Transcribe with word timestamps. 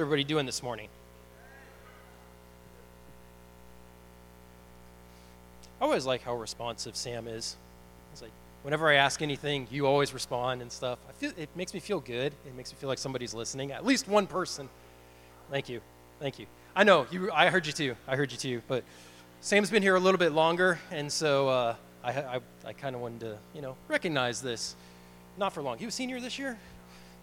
everybody 0.00 0.24
doing 0.24 0.46
this 0.46 0.62
morning? 0.62 0.88
I 5.80 5.84
always 5.84 6.06
like 6.06 6.22
how 6.22 6.34
responsive 6.34 6.96
Sam 6.96 7.28
is. 7.28 7.56
It's 8.12 8.22
like 8.22 8.32
whenever 8.62 8.88
I 8.88 8.94
ask 8.94 9.22
anything, 9.22 9.66
you 9.70 9.86
always 9.86 10.12
respond 10.12 10.62
and 10.62 10.70
stuff. 10.70 10.98
I 11.08 11.12
feel 11.12 11.32
it 11.36 11.48
makes 11.54 11.72
me 11.74 11.80
feel 11.80 12.00
good. 12.00 12.32
It 12.46 12.54
makes 12.56 12.72
me 12.72 12.78
feel 12.78 12.88
like 12.88 12.98
somebody's 12.98 13.34
listening. 13.34 13.72
At 13.72 13.84
least 13.84 14.08
one 14.08 14.26
person. 14.26 14.68
Thank 15.50 15.68
you, 15.68 15.80
thank 16.18 16.38
you. 16.38 16.46
I 16.74 16.84
know 16.84 17.06
you. 17.10 17.30
I 17.32 17.48
heard 17.48 17.66
you 17.66 17.72
too. 17.72 17.96
I 18.06 18.16
heard 18.16 18.30
you 18.32 18.38
too. 18.38 18.62
But 18.68 18.84
Sam's 19.40 19.70
been 19.70 19.82
here 19.82 19.96
a 19.96 20.00
little 20.00 20.18
bit 20.18 20.32
longer, 20.32 20.78
and 20.90 21.10
so 21.10 21.48
uh, 21.48 21.74
I, 22.04 22.10
I, 22.10 22.40
I 22.66 22.72
kind 22.72 22.94
of 22.94 23.02
wanted 23.02 23.20
to, 23.20 23.38
you 23.54 23.62
know, 23.62 23.76
recognize 23.88 24.40
this. 24.40 24.76
Not 25.38 25.52
for 25.52 25.62
long. 25.62 25.78
He 25.78 25.86
was 25.86 25.94
senior 25.94 26.20
this 26.20 26.38
year? 26.38 26.58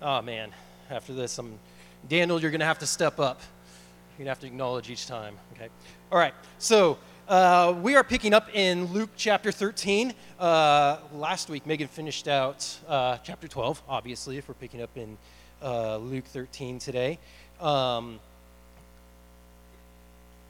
Oh 0.02 0.22
man. 0.22 0.52
After 0.90 1.14
this, 1.14 1.38
I'm 1.38 1.60
Daniel, 2.10 2.40
you're 2.42 2.52
going 2.52 2.60
to 2.60 2.66
have 2.66 2.80
to 2.80 2.88
step 2.88 3.20
up. 3.20 3.42
You're 4.12 4.20
going 4.20 4.26
to 4.26 4.32
have 4.32 4.40
to 4.40 4.48
acknowledge 4.48 4.90
each 4.90 5.08
time, 5.08 5.36
okay? 5.54 5.70
All 6.12 6.18
right, 6.18 6.34
so 6.58 6.98
uh, 7.28 7.76
we 7.82 7.96
are 7.96 8.04
picking 8.04 8.34
up 8.34 8.48
in 8.54 8.86
Luke 8.94 9.10
chapter 9.18 9.52
13. 9.52 10.14
Uh, 10.40 10.98
last 11.14 11.50
week, 11.50 11.66
Megan 11.66 11.88
finished 11.88 12.28
out 12.28 12.78
uh, 12.88 13.18
chapter 13.24 13.48
12, 13.48 13.82
obviously, 13.90 14.38
if 14.38 14.48
we're 14.48 14.54
picking 14.56 14.82
up 14.82 14.96
in 14.96 15.18
uh, 15.62 15.98
Luke 15.98 16.26
13 16.26 16.80
today. 16.80 17.20
Um, 17.60 18.20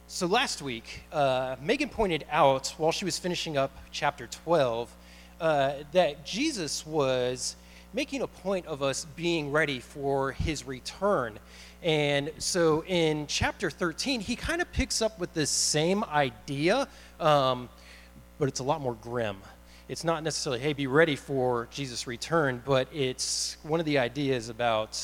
so 0.06 0.26
last 0.26 0.62
week, 0.62 1.02
uh, 1.12 1.56
Megan 1.60 1.88
pointed 1.88 2.24
out 2.30 2.74
while 2.78 2.92
she 2.92 3.04
was 3.04 3.18
finishing 3.18 3.56
up 3.56 3.72
chapter 3.90 4.26
12 4.26 4.90
uh, 5.40 5.72
that 5.92 6.24
Jesus 6.24 6.86
was 6.86 7.56
making 7.92 8.22
a 8.22 8.26
point 8.26 8.66
of 8.66 8.82
us 8.82 9.06
being 9.16 9.50
ready 9.50 9.80
for 9.80 10.32
his 10.32 10.66
return. 10.66 11.38
And 11.82 12.30
so 12.38 12.84
in 12.84 13.26
chapter 13.26 13.70
13, 13.70 14.20
he 14.20 14.36
kind 14.36 14.60
of 14.60 14.70
picks 14.72 15.00
up 15.00 15.18
with 15.18 15.32
this 15.34 15.50
same 15.50 16.04
idea, 16.04 16.88
um, 17.20 17.68
but 18.38 18.48
it's 18.48 18.60
a 18.60 18.64
lot 18.64 18.80
more 18.80 18.94
grim. 18.94 19.36
It's 19.88 20.04
not 20.04 20.22
necessarily, 20.22 20.60
hey, 20.60 20.74
be 20.74 20.86
ready 20.86 21.16
for 21.16 21.68
Jesus' 21.70 22.06
return, 22.06 22.62
but 22.66 22.88
it's 22.92 23.56
one 23.62 23.80
of 23.80 23.86
the 23.86 23.98
ideas 23.98 24.48
about 24.48 25.00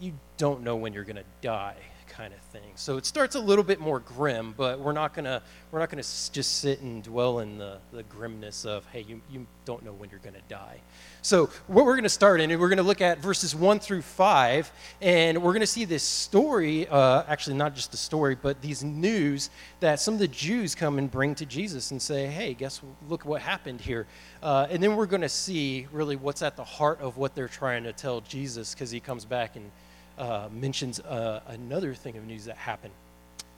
you 0.00 0.12
don't 0.38 0.62
know 0.62 0.76
when 0.76 0.92
you're 0.92 1.04
going 1.04 1.16
to 1.16 1.24
die 1.40 1.76
kind 2.16 2.32
of 2.32 2.40
thing. 2.40 2.72
So 2.76 2.96
it 2.96 3.06
starts 3.06 3.34
a 3.34 3.40
little 3.40 3.64
bit 3.64 3.80
more 3.80 3.98
grim, 3.98 4.54
but 4.56 4.78
we're 4.78 4.92
not 4.92 5.14
gonna 5.14 5.42
we're 5.70 5.80
not 5.80 5.90
gonna 5.90 6.02
just 6.02 6.58
sit 6.60 6.80
and 6.80 7.02
dwell 7.02 7.40
in 7.40 7.58
the, 7.58 7.78
the 7.92 8.04
grimness 8.04 8.64
of 8.64 8.86
hey 8.86 9.00
you, 9.02 9.20
you 9.30 9.46
don't 9.64 9.84
know 9.84 9.92
when 9.92 10.10
you're 10.10 10.20
gonna 10.20 10.38
die. 10.48 10.80
So 11.22 11.50
what 11.66 11.84
we're 11.84 11.96
gonna 11.96 12.08
start 12.08 12.40
in, 12.40 12.50
and 12.50 12.60
we're 12.60 12.68
gonna 12.68 12.82
look 12.82 13.00
at 13.00 13.18
verses 13.18 13.54
one 13.54 13.80
through 13.80 14.02
five, 14.02 14.70
and 15.00 15.42
we're 15.42 15.52
gonna 15.52 15.66
see 15.66 15.84
this 15.84 16.02
story. 16.02 16.86
Uh, 16.86 17.24
actually, 17.26 17.56
not 17.56 17.74
just 17.74 17.90
the 17.90 17.96
story, 17.96 18.36
but 18.40 18.60
these 18.62 18.84
news 18.84 19.50
that 19.80 19.98
some 19.98 20.14
of 20.14 20.20
the 20.20 20.28
Jews 20.28 20.74
come 20.74 20.98
and 20.98 21.10
bring 21.10 21.34
to 21.36 21.46
Jesus 21.46 21.90
and 21.90 22.00
say, 22.00 22.26
hey, 22.26 22.54
guess 22.54 22.80
look 23.08 23.24
what 23.24 23.42
happened 23.42 23.80
here. 23.80 24.06
Uh, 24.42 24.66
and 24.70 24.82
then 24.82 24.94
we're 24.94 25.06
gonna 25.06 25.28
see 25.28 25.88
really 25.90 26.16
what's 26.16 26.42
at 26.42 26.56
the 26.56 26.64
heart 26.64 27.00
of 27.00 27.16
what 27.16 27.34
they're 27.34 27.48
trying 27.48 27.82
to 27.84 27.92
tell 27.92 28.20
Jesus 28.20 28.74
because 28.74 28.90
he 28.90 29.00
comes 29.00 29.24
back 29.24 29.56
and 29.56 29.70
uh, 30.18 30.48
mentions 30.52 31.00
uh, 31.00 31.40
another 31.48 31.94
thing 31.94 32.16
of 32.16 32.26
news 32.26 32.44
that 32.44 32.56
happened. 32.56 32.94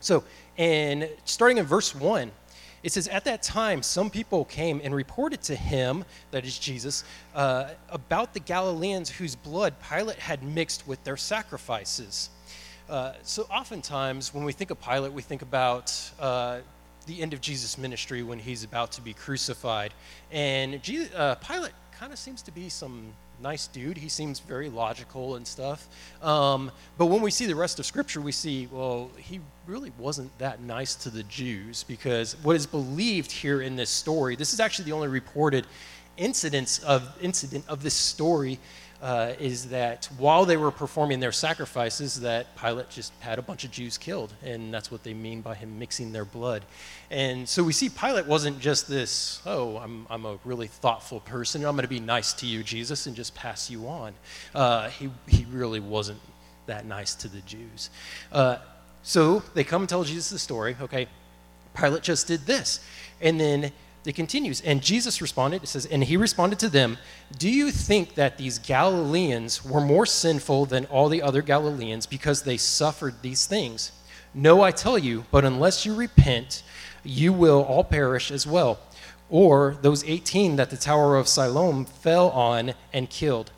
So, 0.00 0.24
and 0.58 1.08
starting 1.24 1.58
in 1.58 1.64
verse 1.64 1.94
1, 1.94 2.30
it 2.82 2.92
says, 2.92 3.08
At 3.08 3.24
that 3.24 3.42
time, 3.42 3.82
some 3.82 4.10
people 4.10 4.44
came 4.44 4.80
and 4.84 4.94
reported 4.94 5.42
to 5.42 5.56
him, 5.56 6.04
that 6.30 6.44
is 6.44 6.58
Jesus, 6.58 7.04
uh, 7.34 7.70
about 7.88 8.34
the 8.34 8.40
Galileans 8.40 9.10
whose 9.10 9.34
blood 9.34 9.74
Pilate 9.88 10.18
had 10.18 10.42
mixed 10.42 10.86
with 10.86 11.02
their 11.02 11.16
sacrifices. 11.16 12.30
Uh, 12.88 13.14
so, 13.22 13.42
oftentimes, 13.50 14.32
when 14.32 14.44
we 14.44 14.52
think 14.52 14.70
of 14.70 14.80
Pilate, 14.80 15.12
we 15.12 15.22
think 15.22 15.42
about 15.42 15.92
uh, 16.20 16.60
the 17.06 17.20
end 17.22 17.32
of 17.32 17.40
Jesus' 17.40 17.78
ministry 17.78 18.22
when 18.22 18.38
he's 18.38 18.62
about 18.62 18.92
to 18.92 19.00
be 19.00 19.14
crucified. 19.14 19.92
And 20.30 20.82
Jesus, 20.82 21.12
uh, 21.14 21.34
Pilate 21.36 21.72
kind 21.98 22.12
of 22.12 22.18
seems 22.18 22.42
to 22.42 22.52
be 22.52 22.68
some 22.68 23.12
nice 23.40 23.66
dude. 23.66 23.98
He 23.98 24.08
seems 24.08 24.40
very 24.40 24.68
logical 24.68 25.36
and 25.36 25.46
stuff. 25.46 25.88
Um, 26.22 26.70
but 26.98 27.06
when 27.06 27.22
we 27.22 27.30
see 27.30 27.46
the 27.46 27.54
rest 27.54 27.78
of 27.78 27.86
Scripture, 27.86 28.20
we 28.20 28.32
see, 28.32 28.68
well, 28.70 29.10
he 29.16 29.40
really 29.66 29.92
wasn't 29.98 30.36
that 30.38 30.60
nice 30.60 30.94
to 30.96 31.10
the 31.10 31.22
Jews 31.24 31.84
because 31.84 32.36
what 32.42 32.56
is 32.56 32.66
believed 32.66 33.30
here 33.30 33.60
in 33.60 33.76
this 33.76 33.90
story, 33.90 34.36
this 34.36 34.52
is 34.52 34.60
actually 34.60 34.86
the 34.86 34.92
only 34.92 35.08
reported 35.08 35.66
incidents 36.16 36.78
of 36.80 37.14
incident 37.20 37.64
of 37.68 37.82
this 37.82 37.94
story 37.94 38.58
uh, 39.02 39.32
is 39.38 39.68
that 39.68 40.08
while 40.18 40.44
they 40.44 40.56
were 40.56 40.70
performing 40.70 41.20
their 41.20 41.32
sacrifices, 41.32 42.20
that 42.20 42.56
Pilate 42.56 42.88
just 42.88 43.12
had 43.20 43.38
a 43.38 43.42
bunch 43.42 43.64
of 43.64 43.70
Jews 43.70 43.98
killed, 43.98 44.32
and 44.42 44.72
that's 44.72 44.90
what 44.90 45.02
they 45.02 45.14
mean 45.14 45.42
by 45.42 45.54
him 45.54 45.78
mixing 45.78 46.12
their 46.12 46.24
blood. 46.24 46.64
And 47.10 47.48
so 47.48 47.62
we 47.62 47.72
see 47.72 47.88
Pilate 47.88 48.26
wasn't 48.26 48.58
just 48.58 48.88
this, 48.88 49.40
oh, 49.46 49.76
I'm, 49.76 50.06
I'm 50.08 50.24
a 50.24 50.38
really 50.44 50.66
thoughtful 50.66 51.20
person, 51.20 51.64
I'm 51.64 51.76
going 51.76 51.82
to 51.82 51.88
be 51.88 52.00
nice 52.00 52.32
to 52.34 52.46
you, 52.46 52.62
Jesus, 52.62 53.06
and 53.06 53.14
just 53.14 53.34
pass 53.34 53.70
you 53.70 53.86
on. 53.86 54.14
Uh, 54.54 54.88
he, 54.88 55.10
he 55.28 55.46
really 55.50 55.80
wasn't 55.80 56.20
that 56.66 56.86
nice 56.86 57.14
to 57.16 57.28
the 57.28 57.40
Jews. 57.40 57.90
Uh, 58.32 58.56
so 59.02 59.42
they 59.54 59.62
come 59.62 59.82
and 59.82 59.88
tell 59.88 60.04
Jesus 60.04 60.30
the 60.30 60.38
story, 60.38 60.76
okay, 60.80 61.06
Pilate 61.74 62.02
just 62.02 62.26
did 62.26 62.40
this. 62.46 62.80
And 63.20 63.38
then 63.38 63.72
it 64.06 64.14
continues. 64.14 64.60
And 64.60 64.82
Jesus 64.82 65.20
responded, 65.20 65.62
it 65.62 65.66
says, 65.66 65.86
and 65.86 66.04
he 66.04 66.16
responded 66.16 66.58
to 66.60 66.68
them, 66.68 66.98
Do 67.38 67.50
you 67.50 67.70
think 67.70 68.14
that 68.14 68.38
these 68.38 68.58
Galileans 68.58 69.64
were 69.64 69.80
more 69.80 70.06
sinful 70.06 70.66
than 70.66 70.86
all 70.86 71.08
the 71.08 71.22
other 71.22 71.42
Galileans 71.42 72.06
because 72.06 72.42
they 72.42 72.56
suffered 72.56 73.22
these 73.22 73.46
things? 73.46 73.92
No, 74.32 74.62
I 74.62 74.70
tell 74.70 74.98
you, 74.98 75.24
but 75.30 75.44
unless 75.44 75.86
you 75.86 75.94
repent, 75.94 76.62
you 77.02 77.32
will 77.32 77.62
all 77.62 77.84
perish 77.84 78.30
as 78.30 78.46
well. 78.46 78.78
Or 79.28 79.76
those 79.82 80.04
18 80.04 80.56
that 80.56 80.70
the 80.70 80.76
Tower 80.76 81.16
of 81.16 81.26
Siloam 81.26 81.84
fell 81.84 82.30
on 82.30 82.74
and 82.92 83.10
killed. 83.10 83.50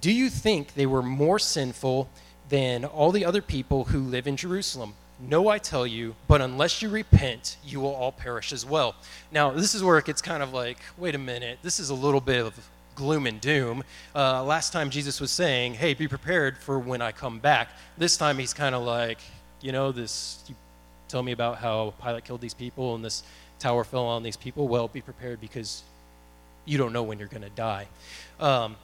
Do 0.00 0.12
you 0.12 0.28
think 0.28 0.74
they 0.74 0.86
were 0.86 1.02
more 1.02 1.38
sinful 1.38 2.10
than 2.48 2.84
all 2.84 3.12
the 3.12 3.24
other 3.24 3.40
people 3.40 3.84
who 3.84 4.00
live 4.00 4.26
in 4.26 4.36
Jerusalem? 4.36 4.94
No, 5.18 5.48
I 5.48 5.58
tell 5.58 5.86
you, 5.86 6.14
but 6.28 6.42
unless 6.42 6.82
you 6.82 6.90
repent, 6.90 7.56
you 7.64 7.80
will 7.80 7.94
all 7.94 8.12
perish 8.12 8.52
as 8.52 8.66
well. 8.66 8.94
Now, 9.32 9.50
this 9.50 9.74
is 9.74 9.82
where 9.82 9.96
it 9.96 10.04
gets 10.04 10.20
kind 10.20 10.42
of 10.42 10.52
like, 10.52 10.78
wait 10.98 11.14
a 11.14 11.18
minute, 11.18 11.58
this 11.62 11.80
is 11.80 11.88
a 11.88 11.94
little 11.94 12.20
bit 12.20 12.44
of 12.44 12.68
gloom 12.94 13.26
and 13.26 13.40
doom. 13.40 13.82
Uh, 14.14 14.44
last 14.44 14.72
time 14.72 14.90
Jesus 14.90 15.20
was 15.20 15.30
saying, 15.30 15.74
hey, 15.74 15.94
be 15.94 16.06
prepared 16.06 16.58
for 16.58 16.78
when 16.78 17.00
I 17.00 17.12
come 17.12 17.38
back. 17.38 17.68
This 17.96 18.18
time 18.18 18.38
he's 18.38 18.52
kind 18.52 18.74
of 18.74 18.82
like, 18.82 19.18
you 19.62 19.72
know, 19.72 19.90
this, 19.90 20.44
you 20.48 20.54
tell 21.08 21.22
me 21.22 21.32
about 21.32 21.58
how 21.58 21.94
Pilate 22.02 22.24
killed 22.24 22.42
these 22.42 22.54
people 22.54 22.94
and 22.94 23.02
this 23.02 23.22
tower 23.58 23.84
fell 23.84 24.04
on 24.04 24.22
these 24.22 24.36
people. 24.36 24.68
Well, 24.68 24.86
be 24.86 25.00
prepared 25.00 25.40
because 25.40 25.82
you 26.66 26.76
don't 26.76 26.92
know 26.92 27.02
when 27.02 27.18
you're 27.18 27.28
going 27.28 27.42
to 27.42 27.50
die. 27.50 27.86
Um, 28.38 28.76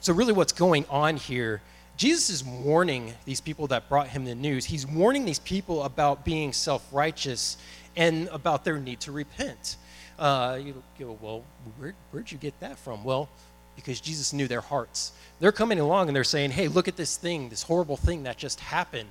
so, 0.00 0.12
really, 0.12 0.32
what's 0.32 0.52
going 0.52 0.84
on 0.90 1.16
here 1.16 1.60
Jesus 1.98 2.30
is 2.30 2.44
warning 2.44 3.12
these 3.24 3.40
people 3.40 3.66
that 3.66 3.88
brought 3.88 4.06
him 4.06 4.24
the 4.24 4.36
news. 4.36 4.64
He's 4.64 4.86
warning 4.86 5.24
these 5.24 5.40
people 5.40 5.82
about 5.82 6.24
being 6.24 6.52
self 6.52 6.86
righteous 6.92 7.56
and 7.96 8.28
about 8.28 8.64
their 8.64 8.78
need 8.78 9.00
to 9.00 9.12
repent. 9.12 9.76
Uh, 10.16 10.60
you 10.62 10.80
go, 10.96 11.18
well, 11.20 11.42
where, 11.76 11.94
where'd 12.12 12.30
you 12.30 12.38
get 12.38 12.58
that 12.60 12.78
from? 12.78 13.02
Well, 13.02 13.28
because 13.74 14.00
Jesus 14.00 14.32
knew 14.32 14.46
their 14.46 14.60
hearts. 14.60 15.10
They're 15.40 15.50
coming 15.50 15.80
along 15.80 16.06
and 16.06 16.14
they're 16.14 16.22
saying, 16.22 16.52
hey, 16.52 16.68
look 16.68 16.86
at 16.86 16.96
this 16.96 17.16
thing, 17.16 17.48
this 17.48 17.64
horrible 17.64 17.96
thing 17.96 18.22
that 18.22 18.36
just 18.36 18.60
happened. 18.60 19.08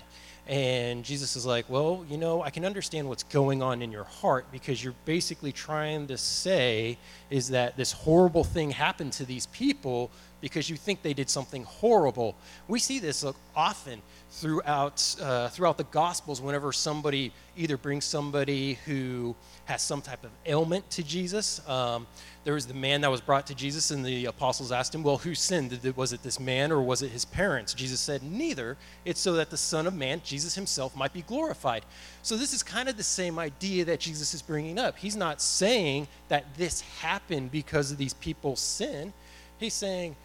And 0.48 1.04
Jesus 1.04 1.36
is 1.36 1.46
like, 1.46 1.70
well, 1.70 2.06
you 2.10 2.18
know, 2.18 2.42
I 2.42 2.52
can 2.52 2.64
understand 2.64 3.10
what's 3.10 3.24
going 3.24 3.62
on 3.62 3.82
in 3.82 3.92
your 3.92 4.06
heart 4.06 4.46
because 4.50 4.82
you're 4.82 4.96
basically 5.04 5.52
trying 5.52 6.08
to 6.08 6.18
say 6.18 6.98
is 7.30 7.50
that 7.50 7.76
this 7.76 7.92
horrible 7.92 8.46
thing 8.46 8.72
happened 8.72 9.12
to 9.14 9.26
these 9.26 9.48
people 9.48 10.10
because 10.42 10.70
you 10.70 10.76
think 10.76 11.02
they 11.02 11.14
did 11.14 11.30
something 11.30 11.64
horrible. 11.64 12.36
We 12.68 12.80
see 12.80 13.00
this 13.00 13.26
often 13.56 14.02
throughout 14.30 15.16
uh, 15.22 15.50
throughout 15.50 15.78
the 15.78 15.86
Gospels. 15.86 16.42
Whenever 16.42 16.72
somebody 16.72 17.32
either 17.56 17.78
brings 17.78 18.06
somebody 18.06 18.78
who 18.86 19.36
has 19.66 19.82
some 19.82 20.02
type 20.02 20.24
of 20.24 20.32
ailment 20.46 20.90
to 20.92 21.04
Jesus, 21.04 21.68
um, 21.68 22.06
there 22.44 22.54
was 22.54 22.68
the 22.68 22.74
man 22.74 23.02
that 23.02 23.12
was 23.12 23.20
brought 23.20 23.48
to 23.48 23.56
Jesus, 23.56 23.92
and 23.92 24.06
the 24.06 24.26
apostles 24.26 24.72
asked 24.72 24.94
him, 24.94 25.04
"Well, 25.04 25.18
who 25.18 25.34
sinned? 25.34 25.80
Was 25.96 26.14
it 26.14 26.24
this 26.24 26.40
man 26.40 26.72
or 26.72 26.82
was 26.82 27.02
it 27.02 27.10
his 27.10 27.26
parents?" 27.26 27.74
Jesus 27.74 28.00
said, 28.00 28.22
"Neither. 28.22 28.78
It's 29.06 29.20
so 29.20 29.34
that 29.34 29.50
the 29.50 29.58
Son 29.58 29.88
of 29.88 29.94
Man, 29.94 30.22
Jesus 30.24 30.56
Himself, 30.56 30.96
might 30.96 31.14
be 31.14 31.24
glorified." 31.24 31.84
So 32.22 32.38
this 32.38 32.54
is 32.54 32.62
kind 32.62 32.90
of 32.90 32.98
the 32.98 33.04
same 33.04 33.40
idea 33.40 33.86
that 33.86 34.00
Jesus 34.00 34.34
is 34.34 34.42
bringing 34.42 34.78
up. 34.78 34.98
He's 34.98 35.16
not 35.16 35.42
saying 35.42 36.08
that 36.28 36.56
this 36.56 36.82
happened 36.82 37.52
because 37.52 37.92
of 37.92 37.98
these 37.98 38.14
people's 38.14 38.60
sin. 38.60 39.14
He's 39.60 39.74
saying 39.74 40.16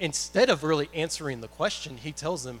instead 0.00 0.48
of 0.48 0.64
really 0.64 0.88
answering 0.94 1.40
the 1.40 1.48
question, 1.48 1.98
he 1.98 2.10
tells 2.10 2.42
them, 2.42 2.60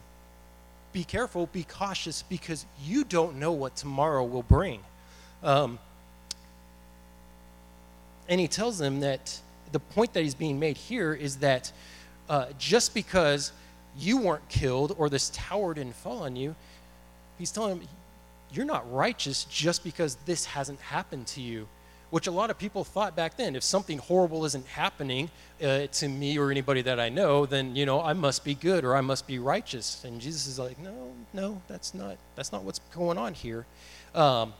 Be 0.92 1.02
careful, 1.02 1.46
be 1.46 1.64
cautious, 1.64 2.22
because 2.22 2.66
you 2.84 3.02
don't 3.02 3.36
know 3.36 3.50
what 3.50 3.74
tomorrow 3.74 4.22
will 4.24 4.44
bring. 4.44 4.80
Um, 5.42 5.78
and 8.28 8.40
he 8.40 8.46
tells 8.46 8.78
them 8.78 9.00
that 9.00 9.40
the 9.72 9.80
point 9.80 10.12
that 10.12 10.22
he's 10.22 10.34
being 10.34 10.60
made 10.60 10.76
here 10.76 11.14
is 11.14 11.36
that 11.38 11.72
uh, 12.28 12.46
just 12.58 12.94
because 12.94 13.50
you 13.98 14.18
weren't 14.18 14.48
killed 14.48 14.94
or 14.98 15.08
this 15.08 15.30
tower 15.34 15.74
didn't 15.74 15.96
fall 15.96 16.22
on 16.22 16.36
you, 16.36 16.54
he's 17.38 17.50
telling 17.50 17.78
them, 17.80 17.88
you're 18.52 18.66
not 18.66 18.90
righteous 18.92 19.44
just 19.44 19.82
because 19.82 20.16
this 20.26 20.44
hasn't 20.44 20.80
happened 20.80 21.26
to 21.28 21.40
you. 21.40 21.66
Which 22.10 22.26
a 22.26 22.30
lot 22.32 22.50
of 22.50 22.58
people 22.58 22.82
thought 22.82 23.14
back 23.14 23.36
then. 23.36 23.54
If 23.54 23.62
something 23.62 23.98
horrible 23.98 24.44
isn't 24.44 24.66
happening 24.66 25.30
uh, 25.62 25.86
to 25.86 26.08
me 26.08 26.38
or 26.38 26.50
anybody 26.50 26.82
that 26.82 26.98
I 26.98 27.08
know, 27.08 27.46
then 27.46 27.76
you 27.76 27.86
know 27.86 28.02
I 28.02 28.14
must 28.14 28.44
be 28.44 28.54
good 28.54 28.84
or 28.84 28.96
I 28.96 29.00
must 29.00 29.26
be 29.26 29.38
righteous. 29.38 30.02
And 30.04 30.20
Jesus 30.20 30.46
is 30.46 30.58
like, 30.58 30.78
no, 30.78 31.12
no, 31.32 31.62
that's 31.68 31.94
not 31.94 32.16
that's 32.34 32.50
not 32.50 32.64
what's 32.64 32.80
going 32.94 33.16
on 33.16 33.34
here. 33.34 33.64
Um, 34.14 34.54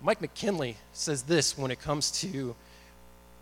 Mike 0.00 0.20
McKinley 0.20 0.76
says 0.92 1.22
this 1.22 1.58
when 1.58 1.70
it 1.72 1.80
comes 1.80 2.10
to 2.20 2.54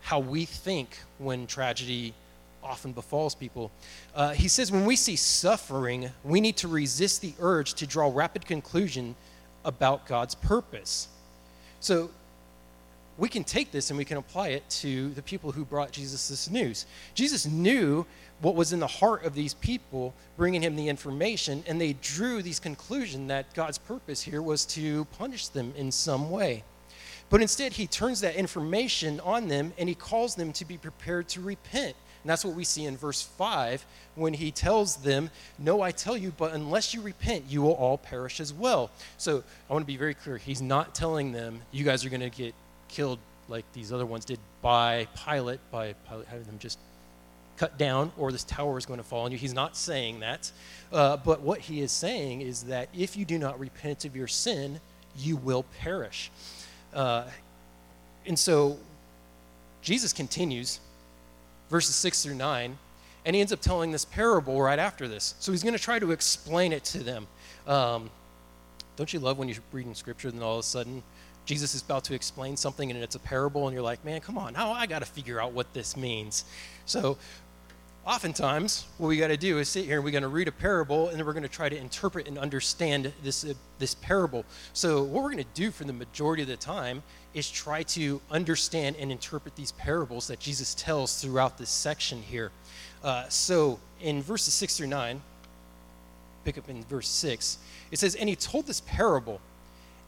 how 0.00 0.20
we 0.20 0.44
think 0.44 0.98
when 1.18 1.46
tragedy 1.46 2.14
often 2.62 2.92
befalls 2.92 3.34
people. 3.34 3.70
Uh, 4.14 4.32
he 4.32 4.48
says, 4.48 4.72
when 4.72 4.84
we 4.84 4.96
see 4.96 5.16
suffering, 5.16 6.10
we 6.24 6.40
need 6.40 6.56
to 6.56 6.68
resist 6.68 7.22
the 7.22 7.34
urge 7.40 7.74
to 7.74 7.86
draw 7.86 8.10
rapid 8.12 8.46
conclusion 8.46 9.14
about 9.64 10.06
God's 10.06 10.34
purpose. 10.34 11.08
So 11.80 12.10
we 13.18 13.28
can 13.28 13.44
take 13.44 13.70
this 13.70 13.90
and 13.90 13.98
we 13.98 14.04
can 14.04 14.18
apply 14.18 14.48
it 14.48 14.68
to 14.68 15.10
the 15.10 15.22
people 15.22 15.52
who 15.52 15.64
brought 15.64 15.92
Jesus 15.92 16.28
this 16.28 16.50
news. 16.50 16.86
Jesus 17.14 17.46
knew 17.46 18.04
what 18.40 18.54
was 18.54 18.72
in 18.72 18.80
the 18.80 18.86
heart 18.86 19.24
of 19.24 19.34
these 19.34 19.54
people 19.54 20.14
bringing 20.36 20.62
him 20.62 20.76
the 20.76 20.88
information, 20.88 21.64
and 21.66 21.80
they 21.80 21.94
drew 21.94 22.42
these 22.42 22.60
conclusion 22.60 23.28
that 23.28 23.54
God's 23.54 23.78
purpose 23.78 24.22
here 24.22 24.42
was 24.42 24.66
to 24.66 25.06
punish 25.18 25.48
them 25.48 25.72
in 25.76 25.90
some 25.90 26.30
way. 26.30 26.62
But 27.30 27.40
instead, 27.40 27.72
he 27.72 27.86
turns 27.86 28.20
that 28.20 28.36
information 28.36 29.18
on 29.20 29.48
them 29.48 29.72
and 29.78 29.88
he 29.88 29.94
calls 29.94 30.36
them 30.36 30.52
to 30.52 30.64
be 30.64 30.76
prepared 30.76 31.28
to 31.30 31.40
repent 31.40 31.96
and 32.26 32.30
that's 32.32 32.44
what 32.44 32.56
we 32.56 32.64
see 32.64 32.86
in 32.86 32.96
verse 32.96 33.22
5 33.22 33.86
when 34.16 34.34
he 34.34 34.50
tells 34.50 34.96
them, 34.96 35.30
No, 35.60 35.80
I 35.80 35.92
tell 35.92 36.16
you, 36.16 36.32
but 36.36 36.54
unless 36.54 36.92
you 36.92 37.00
repent, 37.00 37.44
you 37.48 37.62
will 37.62 37.74
all 37.74 37.96
perish 37.96 38.40
as 38.40 38.52
well. 38.52 38.90
So 39.16 39.44
I 39.70 39.72
want 39.72 39.84
to 39.84 39.86
be 39.86 39.96
very 39.96 40.14
clear. 40.14 40.36
He's 40.36 40.60
not 40.60 40.92
telling 40.92 41.30
them, 41.30 41.62
You 41.70 41.84
guys 41.84 42.04
are 42.04 42.08
going 42.08 42.28
to 42.28 42.28
get 42.28 42.52
killed 42.88 43.18
like 43.48 43.64
these 43.72 43.92
other 43.92 44.06
ones 44.06 44.24
did 44.24 44.38
by 44.62 45.06
Pilate, 45.24 45.60
by 45.70 45.94
Pilate 46.08 46.26
having 46.26 46.46
them 46.46 46.58
just 46.58 46.78
cut 47.56 47.78
down, 47.78 48.12
or 48.18 48.32
this 48.32 48.44
tower 48.44 48.76
is 48.76 48.86
going 48.86 48.98
to 48.98 49.04
fall 49.04 49.24
on 49.24 49.32
you. 49.32 49.38
He's 49.38 49.54
not 49.54 49.76
saying 49.76 50.20
that. 50.20 50.50
Uh, 50.92 51.16
but 51.16 51.40
what 51.40 51.60
he 51.60 51.80
is 51.80 51.92
saying 51.92 52.42
is 52.42 52.64
that 52.64 52.88
if 52.96 53.16
you 53.16 53.24
do 53.24 53.38
not 53.38 53.58
repent 53.58 54.04
of 54.04 54.14
your 54.14 54.26
sin, 54.26 54.80
you 55.16 55.36
will 55.36 55.64
perish. 55.80 56.30
Uh, 56.92 57.24
and 58.26 58.38
so 58.38 58.78
Jesus 59.82 60.12
continues 60.12 60.80
verses 61.70 61.94
6 61.94 62.24
through 62.24 62.34
9. 62.34 62.78
And 63.24 63.34
he 63.34 63.40
ends 63.40 63.52
up 63.52 63.60
telling 63.60 63.90
this 63.90 64.04
parable 64.04 64.62
right 64.62 64.78
after 64.78 65.08
this. 65.08 65.34
So 65.40 65.50
he's 65.50 65.62
going 65.62 65.74
to 65.74 65.82
try 65.82 65.98
to 65.98 66.12
explain 66.12 66.72
it 66.72 66.84
to 66.84 66.98
them. 67.02 67.26
Um, 67.66 68.08
don't 68.96 69.12
you 69.12 69.18
love 69.18 69.36
when 69.36 69.48
you're 69.48 69.58
reading 69.72 69.94
scripture 69.94 70.28
and 70.28 70.38
then 70.38 70.44
all 70.44 70.54
of 70.54 70.60
a 70.60 70.62
sudden 70.62 71.02
Jesus 71.46 71.74
is 71.74 71.82
about 71.82 72.04
to 72.04 72.14
explain 72.14 72.56
something 72.56 72.90
and 72.90 73.02
it's 73.02 73.14
a 73.14 73.20
parable 73.20 73.66
and 73.66 73.74
you're 73.74 73.82
like, 73.82 74.04
man, 74.04 74.20
come 74.20 74.36
on, 74.36 74.52
now 74.52 74.72
I 74.72 74.86
got 74.86 74.98
to 74.98 75.06
figure 75.06 75.40
out 75.40 75.52
what 75.52 75.72
this 75.72 75.96
means. 75.96 76.44
So 76.84 77.16
oftentimes 78.06 78.86
what 78.98 79.08
we 79.08 79.16
got 79.16 79.28
to 79.28 79.36
do 79.36 79.58
is 79.58 79.68
sit 79.68 79.84
here 79.84 79.96
and 79.96 80.04
we're 80.04 80.12
going 80.12 80.22
to 80.22 80.28
read 80.28 80.46
a 80.46 80.52
parable 80.52 81.08
and 81.08 81.18
then 81.18 81.26
we're 81.26 81.32
going 81.32 81.42
to 81.42 81.48
try 81.48 81.68
to 81.68 81.76
interpret 81.76 82.28
and 82.28 82.38
understand 82.38 83.12
this, 83.24 83.44
uh, 83.44 83.52
this 83.80 83.96
parable 83.96 84.44
so 84.72 85.02
what 85.02 85.24
we're 85.24 85.32
going 85.32 85.42
to 85.42 85.54
do 85.54 85.72
for 85.72 85.82
the 85.82 85.92
majority 85.92 86.40
of 86.40 86.48
the 86.48 86.56
time 86.56 87.02
is 87.34 87.50
try 87.50 87.82
to 87.82 88.20
understand 88.30 88.94
and 89.00 89.10
interpret 89.10 89.56
these 89.56 89.72
parables 89.72 90.28
that 90.28 90.38
jesus 90.38 90.72
tells 90.74 91.20
throughout 91.20 91.58
this 91.58 91.68
section 91.68 92.22
here 92.22 92.52
uh, 93.02 93.28
so 93.28 93.80
in 94.00 94.22
verses 94.22 94.54
6 94.54 94.76
through 94.76 94.86
9 94.86 95.20
pick 96.44 96.56
up 96.56 96.68
in 96.70 96.84
verse 96.84 97.08
6 97.08 97.58
it 97.90 97.98
says 97.98 98.14
and 98.14 98.28
he 98.28 98.36
told 98.36 98.68
this 98.68 98.82
parable 98.82 99.40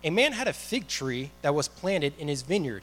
a 0.04 0.10
man 0.10 0.32
had 0.32 0.48
a 0.48 0.52
fig 0.52 0.88
tree 0.88 1.30
that 1.42 1.54
was 1.54 1.68
planted 1.68 2.12
in 2.18 2.28
his 2.28 2.42
vineyard 2.42 2.82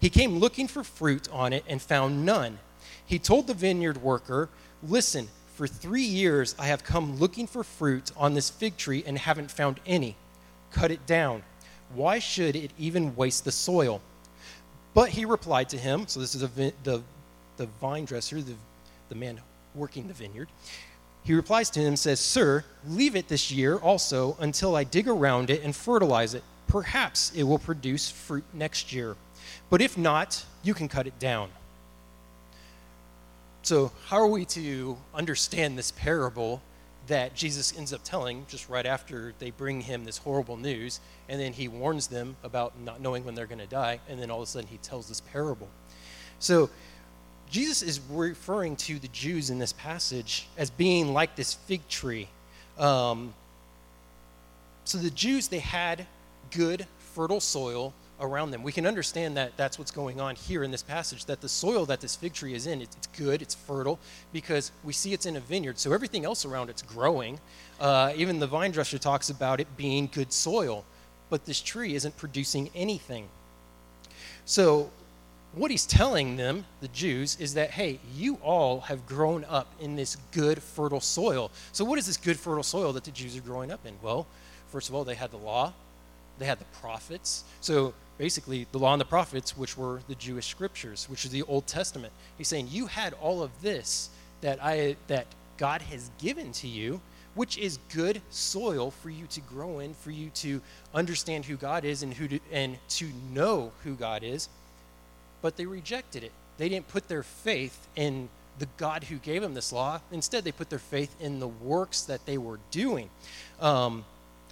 he 0.00 0.10
came 0.10 0.38
looking 0.38 0.68
for 0.68 0.84
fruit 0.84 1.28
on 1.32 1.52
it 1.52 1.64
and 1.68 1.80
found 1.80 2.24
none 2.24 2.58
he 3.06 3.18
told 3.18 3.46
the 3.46 3.54
vineyard 3.54 4.02
worker, 4.02 4.48
Listen, 4.82 5.28
for 5.54 5.66
three 5.66 6.02
years 6.02 6.54
I 6.58 6.66
have 6.66 6.84
come 6.84 7.18
looking 7.18 7.46
for 7.46 7.62
fruit 7.64 8.10
on 8.16 8.34
this 8.34 8.50
fig 8.50 8.76
tree 8.76 9.04
and 9.06 9.16
haven't 9.16 9.50
found 9.50 9.80
any. 9.86 10.16
Cut 10.72 10.90
it 10.90 11.06
down. 11.06 11.44
Why 11.94 12.18
should 12.18 12.56
it 12.56 12.72
even 12.76 13.14
waste 13.16 13.44
the 13.44 13.52
soil? 13.52 14.02
But 14.92 15.10
he 15.10 15.24
replied 15.24 15.68
to 15.70 15.78
him, 15.78 16.06
so 16.08 16.20
this 16.20 16.34
is 16.34 16.40
the, 16.40 16.72
the, 16.82 17.02
the 17.56 17.66
vine 17.80 18.04
dresser, 18.04 18.42
the, 18.42 18.54
the 19.08 19.14
man 19.14 19.40
working 19.74 20.08
the 20.08 20.14
vineyard. 20.14 20.48
He 21.22 21.34
replies 21.34 21.70
to 21.70 21.80
him, 21.80 21.96
says, 21.96 22.20
Sir, 22.20 22.64
leave 22.88 23.14
it 23.14 23.28
this 23.28 23.50
year 23.50 23.76
also 23.76 24.36
until 24.40 24.74
I 24.74 24.84
dig 24.84 25.08
around 25.08 25.50
it 25.50 25.62
and 25.62 25.74
fertilize 25.74 26.34
it. 26.34 26.42
Perhaps 26.68 27.32
it 27.34 27.44
will 27.44 27.58
produce 27.58 28.10
fruit 28.10 28.44
next 28.52 28.92
year. 28.92 29.16
But 29.70 29.80
if 29.80 29.96
not, 29.96 30.44
you 30.62 30.74
can 30.74 30.88
cut 30.88 31.06
it 31.06 31.18
down. 31.18 31.50
So, 33.62 33.90
how 34.06 34.18
are 34.18 34.28
we 34.28 34.44
to 34.44 34.96
understand 35.12 35.76
this 35.76 35.90
parable 35.90 36.62
that 37.08 37.34
Jesus 37.34 37.76
ends 37.76 37.92
up 37.92 38.00
telling 38.04 38.46
just 38.48 38.68
right 38.68 38.86
after 38.86 39.34
they 39.40 39.50
bring 39.50 39.80
him 39.80 40.04
this 40.04 40.18
horrible 40.18 40.56
news? 40.56 41.00
And 41.28 41.40
then 41.40 41.52
he 41.52 41.66
warns 41.66 42.06
them 42.06 42.36
about 42.44 42.78
not 42.78 43.00
knowing 43.00 43.24
when 43.24 43.34
they're 43.34 43.46
going 43.46 43.58
to 43.58 43.66
die. 43.66 43.98
And 44.08 44.22
then 44.22 44.30
all 44.30 44.40
of 44.40 44.44
a 44.44 44.50
sudden 44.50 44.68
he 44.68 44.76
tells 44.78 45.08
this 45.08 45.20
parable. 45.20 45.68
So, 46.38 46.70
Jesus 47.50 47.82
is 47.82 48.00
referring 48.08 48.76
to 48.76 48.98
the 48.98 49.08
Jews 49.08 49.50
in 49.50 49.58
this 49.58 49.72
passage 49.72 50.46
as 50.56 50.70
being 50.70 51.12
like 51.12 51.34
this 51.34 51.54
fig 51.54 51.88
tree. 51.88 52.28
Um, 52.78 53.34
so, 54.84 54.98
the 54.98 55.10
Jews, 55.10 55.48
they 55.48 55.58
had 55.58 56.06
good, 56.50 56.86
fertile 56.98 57.40
soil 57.40 57.92
around 58.20 58.50
them. 58.50 58.62
We 58.62 58.72
can 58.72 58.86
understand 58.86 59.36
that 59.36 59.56
that's 59.56 59.78
what's 59.78 59.90
going 59.90 60.20
on 60.20 60.36
here 60.36 60.62
in 60.62 60.70
this 60.70 60.82
passage, 60.82 61.26
that 61.26 61.40
the 61.40 61.48
soil 61.48 61.84
that 61.86 62.00
this 62.00 62.16
fig 62.16 62.32
tree 62.32 62.54
is 62.54 62.66
in, 62.66 62.80
it's, 62.80 62.96
good, 63.18 63.42
it's 63.42 63.54
fertile, 63.54 63.98
because 64.32 64.72
we 64.84 64.92
see 64.92 65.12
it's 65.12 65.26
in 65.26 65.36
a 65.36 65.40
vineyard. 65.40 65.78
So 65.78 65.92
everything 65.92 66.24
else 66.24 66.44
around 66.44 66.70
it's 66.70 66.82
growing. 66.82 67.38
Uh, 67.78 68.12
even 68.16 68.38
the 68.38 68.46
vine 68.46 68.70
dresser 68.70 68.98
talks 68.98 69.28
about 69.28 69.60
it 69.60 69.76
being 69.76 70.08
good 70.12 70.32
soil, 70.32 70.84
but 71.28 71.44
this 71.44 71.60
tree 71.60 71.94
isn't 71.94 72.16
producing 72.16 72.70
anything. 72.74 73.28
So 74.46 74.90
what 75.54 75.70
he's 75.70 75.86
telling 75.86 76.36
them, 76.36 76.64
the 76.80 76.88
Jews, 76.88 77.36
is 77.40 77.54
that, 77.54 77.70
hey, 77.70 77.98
you 78.14 78.36
all 78.42 78.80
have 78.80 79.06
grown 79.06 79.44
up 79.44 79.66
in 79.80 79.96
this 79.96 80.16
good, 80.32 80.62
fertile 80.62 81.00
soil. 81.00 81.50
So 81.72 81.84
what 81.84 81.98
is 81.98 82.06
this 82.06 82.16
good, 82.16 82.38
fertile 82.38 82.62
soil 82.62 82.92
that 82.92 83.04
the 83.04 83.10
Jews 83.10 83.36
are 83.36 83.40
growing 83.40 83.70
up 83.70 83.84
in? 83.86 83.94
Well, 84.02 84.26
first 84.68 84.88
of 84.88 84.94
all, 84.94 85.04
they 85.04 85.14
had 85.14 85.30
the 85.30 85.38
law, 85.38 85.72
they 86.38 86.46
had 86.46 86.58
the 86.58 86.64
prophets. 86.80 87.44
So 87.60 87.94
basically 88.18 88.66
the 88.72 88.78
law 88.78 88.92
and 88.92 89.00
the 89.00 89.06
prophets, 89.06 89.56
which 89.56 89.76
were 89.76 90.00
the 90.08 90.14
Jewish 90.14 90.46
scriptures, 90.46 91.06
which 91.08 91.24
is 91.24 91.30
the 91.30 91.42
Old 91.42 91.66
Testament. 91.66 92.12
He's 92.38 92.48
saying 92.48 92.68
you 92.70 92.86
had 92.86 93.14
all 93.14 93.42
of 93.42 93.50
this 93.62 94.10
that 94.40 94.62
I 94.62 94.96
that 95.08 95.26
God 95.56 95.82
has 95.82 96.10
given 96.18 96.52
to 96.52 96.68
you, 96.68 97.00
which 97.34 97.58
is 97.58 97.78
good 97.92 98.20
soil 98.30 98.90
for 98.90 99.10
you 99.10 99.26
to 99.28 99.40
grow 99.40 99.78
in, 99.78 99.94
for 99.94 100.10
you 100.10 100.30
to 100.30 100.60
understand 100.94 101.44
who 101.44 101.56
God 101.56 101.84
is 101.84 102.02
and 102.02 102.12
who 102.12 102.28
to, 102.28 102.40
and 102.52 102.78
to 102.90 103.10
know 103.32 103.72
who 103.84 103.94
God 103.94 104.22
is. 104.22 104.48
But 105.42 105.56
they 105.56 105.66
rejected 105.66 106.24
it. 106.24 106.32
They 106.58 106.68
didn't 106.68 106.88
put 106.88 107.08
their 107.08 107.22
faith 107.22 107.86
in 107.96 108.28
the 108.58 108.68
God 108.78 109.04
who 109.04 109.16
gave 109.16 109.42
them 109.42 109.54
this 109.54 109.72
law. 109.72 110.00
Instead, 110.10 110.44
they 110.44 110.52
put 110.52 110.70
their 110.70 110.78
faith 110.78 111.14
in 111.20 111.40
the 111.40 111.48
works 111.48 112.02
that 112.02 112.24
they 112.24 112.38
were 112.38 112.58
doing. 112.70 113.10
Um, 113.60 114.04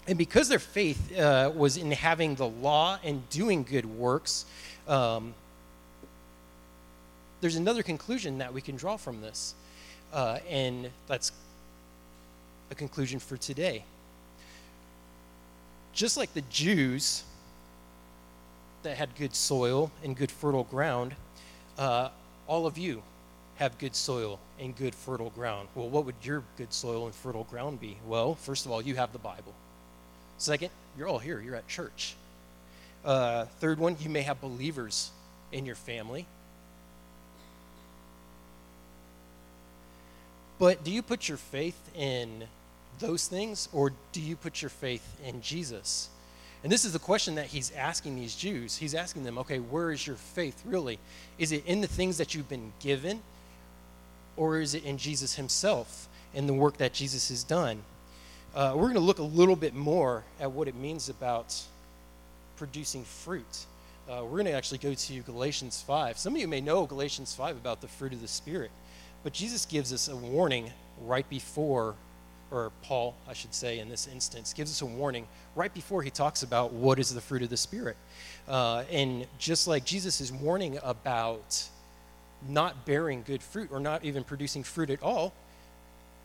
and 0.06 0.18
because 0.18 0.48
their 0.48 0.58
faith 0.58 1.16
uh, 1.18 1.50
was 1.54 1.76
in 1.76 1.90
having 1.90 2.34
the 2.34 2.48
law 2.48 2.98
and 3.02 3.28
doing 3.30 3.64
good 3.64 3.86
works, 3.86 4.44
um, 4.86 5.34
there's 7.40 7.56
another 7.56 7.82
conclusion 7.82 8.38
that 8.38 8.52
we 8.52 8.60
can 8.60 8.76
draw 8.76 8.96
from 8.96 9.20
this. 9.20 9.54
Uh, 10.12 10.38
and 10.48 10.90
that's 11.08 11.32
a 12.70 12.74
conclusion 12.74 13.18
for 13.18 13.36
today. 13.36 13.84
Just 15.92 16.16
like 16.16 16.32
the 16.34 16.42
Jews 16.42 17.24
that 18.82 18.96
had 18.96 19.14
good 19.16 19.34
soil 19.34 19.90
and 20.02 20.16
good 20.16 20.30
fertile 20.30 20.64
ground, 20.64 21.14
uh, 21.78 22.10
all 22.46 22.66
of 22.66 22.76
you 22.76 23.02
have 23.56 23.78
good 23.78 23.94
soil 23.94 24.38
and 24.60 24.76
good 24.76 24.94
fertile 24.94 25.30
ground. 25.30 25.68
Well, 25.74 25.88
what 25.88 26.04
would 26.04 26.16
your 26.22 26.42
good 26.58 26.72
soil 26.72 27.06
and 27.06 27.14
fertile 27.14 27.44
ground 27.44 27.80
be? 27.80 27.96
Well, 28.06 28.34
first 28.34 28.66
of 28.66 28.72
all, 28.72 28.82
you 28.82 28.96
have 28.96 29.12
the 29.12 29.18
Bible. 29.18 29.54
Second, 30.38 30.70
you're 30.96 31.08
all 31.08 31.18
here, 31.18 31.40
you're 31.40 31.56
at 31.56 31.68
church. 31.68 32.14
Uh, 33.04 33.44
third 33.60 33.78
one, 33.78 33.96
you 34.00 34.08
may 34.08 34.22
have 34.22 34.40
believers 34.40 35.10
in 35.52 35.66
your 35.66 35.74
family. 35.74 36.26
But 40.58 40.84
do 40.84 40.90
you 40.90 41.02
put 41.02 41.28
your 41.28 41.36
faith 41.36 41.78
in 41.94 42.44
those 42.98 43.26
things 43.26 43.68
or 43.72 43.92
do 44.12 44.20
you 44.20 44.36
put 44.36 44.62
your 44.62 44.68
faith 44.68 45.04
in 45.24 45.42
Jesus? 45.42 46.08
And 46.62 46.72
this 46.72 46.84
is 46.84 46.92
the 46.92 46.98
question 46.98 47.34
that 47.34 47.46
he's 47.46 47.72
asking 47.72 48.16
these 48.16 48.34
Jews. 48.34 48.76
He's 48.76 48.94
asking 48.94 49.24
them, 49.24 49.36
okay, 49.38 49.58
where 49.58 49.92
is 49.92 50.06
your 50.06 50.16
faith 50.16 50.62
really? 50.64 50.98
Is 51.38 51.52
it 51.52 51.66
in 51.66 51.80
the 51.80 51.86
things 51.86 52.16
that 52.18 52.34
you've 52.34 52.48
been 52.48 52.72
given 52.80 53.20
or 54.36 54.60
is 54.60 54.74
it 54.74 54.84
in 54.84 54.96
Jesus 54.96 55.34
himself? 55.34 56.08
and 56.34 56.48
the 56.48 56.54
work 56.54 56.78
that 56.78 56.92
Jesus 56.92 57.28
has 57.28 57.44
done. 57.44 57.82
Uh, 58.54 58.70
we're 58.76 58.82
going 58.82 58.94
to 58.94 59.00
look 59.00 59.18
a 59.18 59.22
little 59.22 59.56
bit 59.56 59.74
more 59.74 60.22
at 60.38 60.52
what 60.52 60.68
it 60.68 60.76
means 60.76 61.08
about 61.08 61.60
producing 62.56 63.02
fruit. 63.02 63.66
Uh, 64.08 64.20
we're 64.22 64.36
going 64.36 64.44
to 64.44 64.52
actually 64.52 64.78
go 64.78 64.94
to 64.94 65.20
Galatians 65.22 65.82
5. 65.84 66.16
Some 66.16 66.36
of 66.36 66.40
you 66.40 66.46
may 66.46 66.60
know 66.60 66.86
Galatians 66.86 67.34
5 67.34 67.56
about 67.56 67.80
the 67.80 67.88
fruit 67.88 68.12
of 68.12 68.20
the 68.20 68.28
Spirit, 68.28 68.70
but 69.24 69.32
Jesus 69.32 69.66
gives 69.66 69.92
us 69.92 70.06
a 70.06 70.14
warning 70.14 70.70
right 71.02 71.28
before, 71.28 71.96
or 72.52 72.70
Paul, 72.82 73.16
I 73.28 73.32
should 73.32 73.52
say, 73.52 73.80
in 73.80 73.88
this 73.88 74.06
instance, 74.06 74.52
gives 74.52 74.70
us 74.70 74.82
a 74.82 74.86
warning 74.86 75.26
right 75.56 75.74
before 75.74 76.04
he 76.04 76.10
talks 76.10 76.44
about 76.44 76.72
what 76.72 77.00
is 77.00 77.12
the 77.12 77.20
fruit 77.20 77.42
of 77.42 77.50
the 77.50 77.56
Spirit. 77.56 77.96
Uh, 78.46 78.84
and 78.88 79.26
just 79.36 79.66
like 79.66 79.84
Jesus 79.84 80.20
is 80.20 80.32
warning 80.32 80.78
about 80.84 81.64
not 82.48 82.86
bearing 82.86 83.24
good 83.26 83.42
fruit 83.42 83.70
or 83.72 83.80
not 83.80 84.04
even 84.04 84.22
producing 84.22 84.62
fruit 84.62 84.90
at 84.90 85.02
all, 85.02 85.32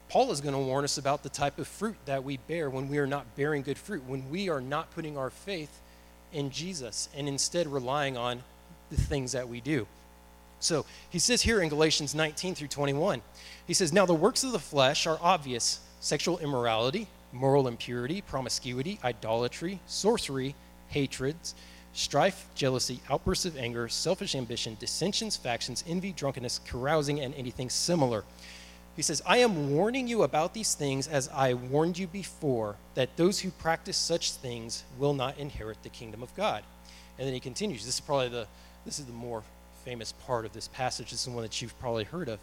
Paul 0.09 0.31
is 0.31 0.41
going 0.41 0.55
to 0.55 0.59
warn 0.59 0.83
us 0.83 0.97
about 0.97 1.21
the 1.21 1.29
type 1.29 1.59
of 1.59 1.67
fruit 1.67 1.95
that 2.05 2.23
we 2.23 2.37
bear 2.37 2.69
when 2.69 2.89
we 2.89 2.97
are 2.97 3.07
not 3.07 3.35
bearing 3.35 3.61
good 3.61 3.77
fruit, 3.77 4.03
when 4.07 4.27
we 4.29 4.49
are 4.49 4.59
not 4.59 4.91
putting 4.91 5.17
our 5.17 5.29
faith 5.29 5.79
in 6.33 6.49
Jesus 6.49 7.09
and 7.15 7.27
instead 7.27 7.67
relying 7.67 8.17
on 8.17 8.41
the 8.89 8.97
things 8.97 9.33
that 9.33 9.47
we 9.47 9.61
do. 9.61 9.85
So 10.59 10.85
he 11.09 11.19
says 11.19 11.43
here 11.43 11.61
in 11.61 11.69
Galatians 11.69 12.15
19 12.15 12.55
through 12.55 12.67
21, 12.69 13.21
he 13.67 13.73
says, 13.75 13.93
Now 13.93 14.07
the 14.07 14.15
works 14.15 14.43
of 14.43 14.51
the 14.51 14.59
flesh 14.59 15.05
are 15.05 15.19
obvious 15.21 15.79
sexual 15.99 16.39
immorality, 16.39 17.07
moral 17.31 17.67
impurity, 17.67 18.21
promiscuity, 18.21 18.99
idolatry, 19.03 19.79
sorcery, 19.85 20.55
hatreds, 20.89 21.53
strife, 21.93 22.47
jealousy, 22.55 22.99
outbursts 23.09 23.45
of 23.45 23.57
anger, 23.57 23.87
selfish 23.87 24.33
ambition, 24.33 24.75
dissensions, 24.79 25.37
factions, 25.37 25.83
envy, 25.87 26.13
drunkenness, 26.13 26.61
carousing, 26.65 27.19
and 27.19 27.35
anything 27.35 27.69
similar. 27.69 28.23
He 28.99 29.03
says, 29.03 29.21
I 29.25 29.37
am 29.37 29.71
warning 29.73 30.09
you 30.09 30.23
about 30.23 30.53
these 30.53 30.73
things 30.73 31.07
as 31.07 31.29
I 31.29 31.53
warned 31.53 31.97
you 31.97 32.05
before, 32.05 32.75
that 32.95 33.15
those 33.15 33.39
who 33.39 33.49
practice 33.49 33.95
such 33.95 34.33
things 34.33 34.83
will 34.97 35.13
not 35.13 35.37
inherit 35.37 35.81
the 35.83 35.89
kingdom 35.89 36.21
of 36.21 36.35
God. 36.35 36.65
And 37.17 37.25
then 37.25 37.33
he 37.33 37.39
continues. 37.39 37.85
This 37.85 37.95
is 37.95 38.01
probably 38.01 38.27
the 38.27 38.45
this 38.83 38.99
is 38.99 39.05
the 39.05 39.13
more 39.13 39.41
famous 39.85 40.11
part 40.11 40.43
of 40.43 40.51
this 40.51 40.67
passage. 40.67 41.11
This 41.11 41.25
is 41.25 41.33
one 41.33 41.43
that 41.43 41.61
you've 41.61 41.79
probably 41.79 42.03
heard 42.03 42.27
of. 42.27 42.39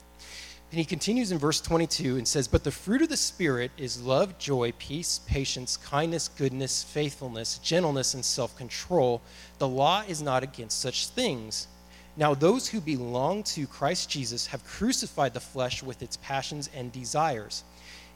And 0.70 0.78
he 0.78 0.86
continues 0.86 1.30
in 1.30 1.36
verse 1.36 1.60
22 1.60 2.16
and 2.16 2.26
says, 2.26 2.48
But 2.48 2.64
the 2.64 2.70
fruit 2.70 3.02
of 3.02 3.10
the 3.10 3.18
Spirit 3.18 3.70
is 3.76 4.00
love, 4.00 4.38
joy, 4.38 4.72
peace, 4.78 5.20
patience, 5.26 5.76
kindness, 5.76 6.28
goodness, 6.28 6.82
faithfulness, 6.82 7.58
gentleness, 7.58 8.14
and 8.14 8.24
self 8.24 8.56
control. 8.56 9.20
The 9.58 9.68
law 9.68 10.04
is 10.08 10.22
not 10.22 10.42
against 10.42 10.80
such 10.80 11.08
things. 11.08 11.68
Now, 12.16 12.34
those 12.34 12.68
who 12.68 12.80
belong 12.80 13.42
to 13.44 13.66
Christ 13.66 14.08
Jesus 14.08 14.46
have 14.46 14.64
crucified 14.64 15.34
the 15.34 15.40
flesh 15.40 15.82
with 15.82 16.02
its 16.02 16.16
passions 16.18 16.70
and 16.74 16.90
desires. 16.90 17.62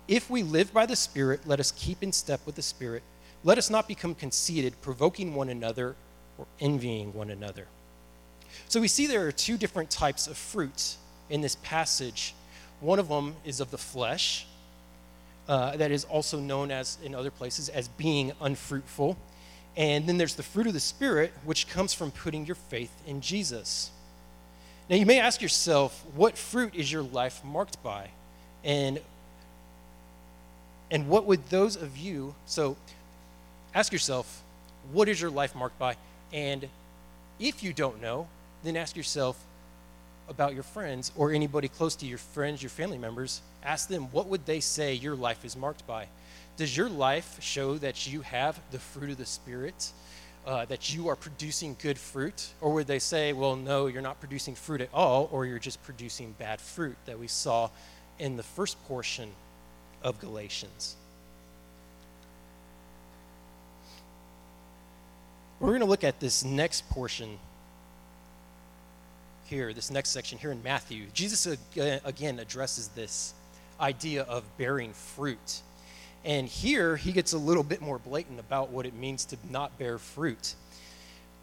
If 0.08 0.30
we 0.30 0.42
live 0.42 0.72
by 0.72 0.86
the 0.86 0.96
Spirit, 0.96 1.40
let 1.46 1.60
us 1.60 1.72
keep 1.72 2.02
in 2.02 2.12
step 2.12 2.40
with 2.46 2.54
the 2.54 2.62
Spirit. 2.62 3.02
Let 3.44 3.58
us 3.58 3.68
not 3.68 3.86
become 3.86 4.14
conceited, 4.14 4.80
provoking 4.80 5.34
one 5.34 5.50
another 5.50 5.96
or 6.38 6.46
envying 6.60 7.12
one 7.12 7.30
another. 7.30 7.66
So 8.68 8.80
we 8.80 8.88
see 8.88 9.06
there 9.06 9.26
are 9.26 9.32
two 9.32 9.56
different 9.56 9.90
types 9.90 10.26
of 10.26 10.36
fruit 10.36 10.96
in 11.28 11.42
this 11.42 11.56
passage. 11.56 12.34
One 12.80 12.98
of 12.98 13.08
them 13.08 13.36
is 13.44 13.60
of 13.60 13.70
the 13.70 13.78
flesh, 13.78 14.46
uh, 15.48 15.76
that 15.76 15.90
is 15.90 16.04
also 16.04 16.40
known 16.40 16.70
as 16.70 16.96
in 17.02 17.14
other 17.14 17.30
places 17.30 17.68
as 17.68 17.88
being 17.88 18.32
unfruitful. 18.40 19.16
And 19.80 20.06
then 20.06 20.18
there's 20.18 20.34
the 20.34 20.42
fruit 20.42 20.66
of 20.66 20.74
the 20.74 20.78
Spirit, 20.78 21.32
which 21.42 21.66
comes 21.66 21.94
from 21.94 22.10
putting 22.10 22.44
your 22.44 22.54
faith 22.54 22.92
in 23.06 23.22
Jesus. 23.22 23.90
Now, 24.90 24.96
you 24.96 25.06
may 25.06 25.18
ask 25.18 25.40
yourself, 25.40 26.04
what 26.14 26.36
fruit 26.36 26.74
is 26.74 26.92
your 26.92 27.00
life 27.00 27.42
marked 27.42 27.82
by? 27.82 28.10
And, 28.62 29.00
and 30.90 31.08
what 31.08 31.24
would 31.24 31.48
those 31.48 31.76
of 31.76 31.96
you, 31.96 32.34
so 32.44 32.76
ask 33.74 33.90
yourself, 33.90 34.42
what 34.92 35.08
is 35.08 35.18
your 35.18 35.30
life 35.30 35.54
marked 35.54 35.78
by? 35.78 35.96
And 36.30 36.68
if 37.38 37.62
you 37.62 37.72
don't 37.72 38.02
know, 38.02 38.28
then 38.62 38.76
ask 38.76 38.94
yourself 38.98 39.42
about 40.28 40.52
your 40.52 40.62
friends 40.62 41.10
or 41.16 41.32
anybody 41.32 41.68
close 41.68 41.96
to 41.96 42.06
your 42.06 42.18
friends, 42.18 42.62
your 42.62 42.68
family 42.68 42.98
members. 42.98 43.40
Ask 43.64 43.88
them, 43.88 44.12
what 44.12 44.26
would 44.26 44.44
they 44.44 44.60
say 44.60 44.92
your 44.92 45.16
life 45.16 45.42
is 45.42 45.56
marked 45.56 45.86
by? 45.86 46.08
Does 46.60 46.76
your 46.76 46.90
life 46.90 47.38
show 47.40 47.78
that 47.78 48.06
you 48.06 48.20
have 48.20 48.60
the 48.70 48.78
fruit 48.78 49.12
of 49.12 49.16
the 49.16 49.24
Spirit, 49.24 49.92
uh, 50.46 50.66
that 50.66 50.94
you 50.94 51.08
are 51.08 51.16
producing 51.16 51.74
good 51.80 51.96
fruit? 51.96 52.48
Or 52.60 52.74
would 52.74 52.86
they 52.86 52.98
say, 52.98 53.32
well, 53.32 53.56
no, 53.56 53.86
you're 53.86 54.02
not 54.02 54.20
producing 54.20 54.54
fruit 54.54 54.82
at 54.82 54.90
all, 54.92 55.30
or 55.32 55.46
you're 55.46 55.58
just 55.58 55.82
producing 55.84 56.34
bad 56.38 56.60
fruit 56.60 56.98
that 57.06 57.18
we 57.18 57.28
saw 57.28 57.70
in 58.18 58.36
the 58.36 58.42
first 58.42 58.76
portion 58.84 59.30
of 60.02 60.20
Galatians? 60.20 60.96
We're 65.60 65.68
going 65.68 65.80
to 65.80 65.86
look 65.86 66.04
at 66.04 66.20
this 66.20 66.44
next 66.44 66.90
portion 66.90 67.38
here, 69.46 69.72
this 69.72 69.90
next 69.90 70.10
section 70.10 70.36
here 70.36 70.52
in 70.52 70.62
Matthew. 70.62 71.06
Jesus 71.14 71.46
again 71.74 72.38
addresses 72.38 72.88
this 72.88 73.32
idea 73.80 74.24
of 74.24 74.44
bearing 74.58 74.92
fruit. 74.92 75.62
And 76.24 76.46
here 76.46 76.96
he 76.96 77.12
gets 77.12 77.32
a 77.32 77.38
little 77.38 77.62
bit 77.62 77.80
more 77.80 77.98
blatant 77.98 78.40
about 78.40 78.70
what 78.70 78.86
it 78.86 78.94
means 78.94 79.24
to 79.26 79.36
not 79.50 79.78
bear 79.78 79.98
fruit. 79.98 80.54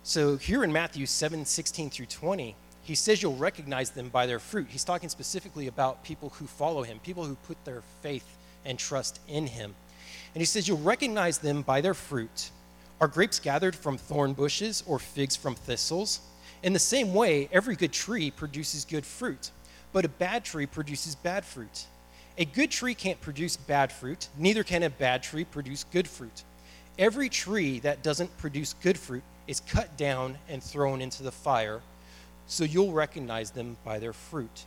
So 0.03 0.37
here 0.37 0.63
in 0.63 0.71
Matthew 0.71 1.05
7 1.05 1.45
16 1.45 1.89
through 1.89 2.05
20, 2.05 2.55
he 2.83 2.95
says 2.95 3.21
you'll 3.21 3.35
recognize 3.35 3.89
them 3.89 4.09
by 4.09 4.25
their 4.25 4.39
fruit. 4.39 4.67
He's 4.69 4.83
talking 4.83 5.09
specifically 5.09 5.67
about 5.67 6.03
people 6.03 6.29
who 6.29 6.47
follow 6.47 6.83
him, 6.83 6.99
people 6.99 7.25
who 7.25 7.35
put 7.47 7.63
their 7.65 7.81
faith 8.01 8.37
and 8.63 8.79
trust 8.79 9.19
in 9.27 9.47
him. 9.47 9.75
And 10.33 10.41
he 10.41 10.45
says 10.45 10.67
you'll 10.67 10.77
recognize 10.77 11.39
them 11.39 11.63
by 11.63 11.81
their 11.81 11.93
fruit. 11.93 12.51
Are 13.01 13.07
grapes 13.07 13.39
gathered 13.39 13.75
from 13.75 13.97
thorn 13.97 14.33
bushes 14.33 14.83
or 14.87 14.99
figs 14.99 15.35
from 15.35 15.55
thistles? 15.55 16.21
In 16.63 16.73
the 16.73 16.79
same 16.79 17.13
way, 17.13 17.49
every 17.51 17.75
good 17.75 17.93
tree 17.93 18.31
produces 18.31 18.85
good 18.85 19.05
fruit, 19.05 19.51
but 19.91 20.05
a 20.05 20.09
bad 20.09 20.45
tree 20.45 20.65
produces 20.65 21.15
bad 21.15 21.45
fruit. 21.45 21.85
A 22.39 22.45
good 22.45 22.69
tree 22.69 22.93
can't 22.93 23.19
produce 23.19 23.57
bad 23.57 23.91
fruit, 23.91 24.29
neither 24.37 24.63
can 24.63 24.83
a 24.83 24.91
bad 24.91 25.23
tree 25.23 25.43
produce 25.43 25.85
good 25.85 26.07
fruit. 26.07 26.43
Every 26.99 27.29
tree 27.29 27.79
that 27.79 28.03
doesn't 28.03 28.37
produce 28.37 28.73
good 28.81 28.97
fruit 28.97 29.23
is 29.47 29.59
cut 29.61 29.97
down 29.97 30.37
and 30.47 30.61
thrown 30.61 31.01
into 31.01 31.23
the 31.23 31.31
fire, 31.31 31.81
so 32.45 32.63
you'll 32.63 32.91
recognize 32.91 33.51
them 33.51 33.77
by 33.83 33.97
their 33.97 34.13
fruit. 34.13 34.65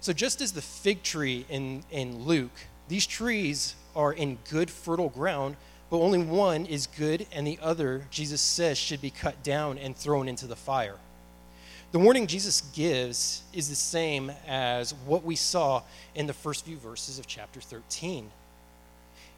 So, 0.00 0.12
just 0.12 0.40
as 0.40 0.52
the 0.52 0.62
fig 0.62 1.02
tree 1.02 1.44
in, 1.50 1.84
in 1.90 2.24
Luke, 2.24 2.66
these 2.88 3.06
trees 3.06 3.74
are 3.94 4.12
in 4.12 4.38
good, 4.50 4.70
fertile 4.70 5.10
ground, 5.10 5.56
but 5.90 5.98
only 5.98 6.18
one 6.18 6.64
is 6.64 6.86
good, 6.86 7.26
and 7.30 7.46
the 7.46 7.58
other, 7.60 8.06
Jesus 8.10 8.40
says, 8.40 8.78
should 8.78 9.02
be 9.02 9.10
cut 9.10 9.42
down 9.42 9.76
and 9.76 9.94
thrown 9.94 10.28
into 10.28 10.46
the 10.46 10.56
fire. 10.56 10.96
The 11.92 11.98
warning 11.98 12.26
Jesus 12.26 12.62
gives 12.74 13.42
is 13.52 13.68
the 13.68 13.74
same 13.74 14.32
as 14.48 14.94
what 15.04 15.24
we 15.24 15.36
saw 15.36 15.82
in 16.14 16.26
the 16.26 16.32
first 16.32 16.64
few 16.64 16.78
verses 16.78 17.18
of 17.18 17.26
chapter 17.26 17.60
13. 17.60 18.30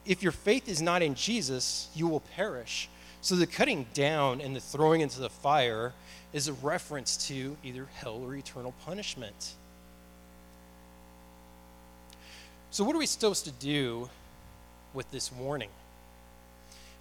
If 0.06 0.22
your 0.22 0.30
faith 0.30 0.68
is 0.68 0.80
not 0.80 1.02
in 1.02 1.16
Jesus, 1.16 1.88
you 1.96 2.06
will 2.06 2.20
perish. 2.20 2.88
So 3.22 3.34
the 3.34 3.48
cutting 3.48 3.86
down 3.92 4.40
and 4.40 4.54
the 4.54 4.60
throwing 4.60 5.00
into 5.00 5.18
the 5.18 5.30
fire 5.30 5.94
is 6.32 6.46
a 6.46 6.52
reference 6.52 7.16
to 7.28 7.56
either 7.64 7.86
hell 7.96 8.22
or 8.24 8.36
eternal 8.36 8.72
punishment. 8.84 9.54
So, 12.70 12.84
what 12.84 12.94
are 12.94 12.98
we 12.98 13.06
supposed 13.06 13.44
to 13.46 13.52
do 13.52 14.10
with 14.92 15.10
this 15.10 15.32
warning? 15.32 15.70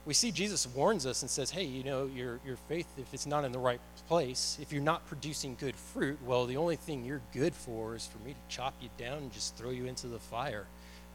we 0.05 0.13
see 0.13 0.31
Jesus 0.31 0.67
warns 0.67 1.05
us 1.05 1.21
and 1.21 1.31
says, 1.31 1.49
hey, 1.49 1.63
you 1.63 1.83
know, 1.83 2.09
your, 2.13 2.39
your 2.45 2.57
faith, 2.67 2.87
if 2.97 3.13
it's 3.13 3.25
not 3.25 3.45
in 3.45 3.51
the 3.51 3.59
right 3.59 3.79
place, 4.07 4.57
if 4.61 4.71
you're 4.71 4.81
not 4.81 5.05
producing 5.07 5.55
good 5.59 5.75
fruit, 5.75 6.17
well, 6.25 6.45
the 6.45 6.57
only 6.57 6.75
thing 6.75 7.05
you're 7.05 7.21
good 7.33 7.53
for 7.53 7.95
is 7.95 8.05
for 8.05 8.17
me 8.25 8.33
to 8.33 8.55
chop 8.55 8.73
you 8.81 8.89
down 8.97 9.17
and 9.19 9.31
just 9.31 9.55
throw 9.55 9.69
you 9.69 9.85
into 9.85 10.07
the 10.07 10.19
fire. 10.19 10.65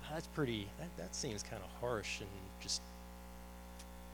Ah, 0.05 0.15
that's 0.15 0.27
pretty, 0.29 0.69
that, 0.79 0.89
that 0.97 1.15
seems 1.15 1.43
kind 1.43 1.63
of 1.63 1.81
harsh 1.81 2.21
and 2.21 2.29
just, 2.61 2.81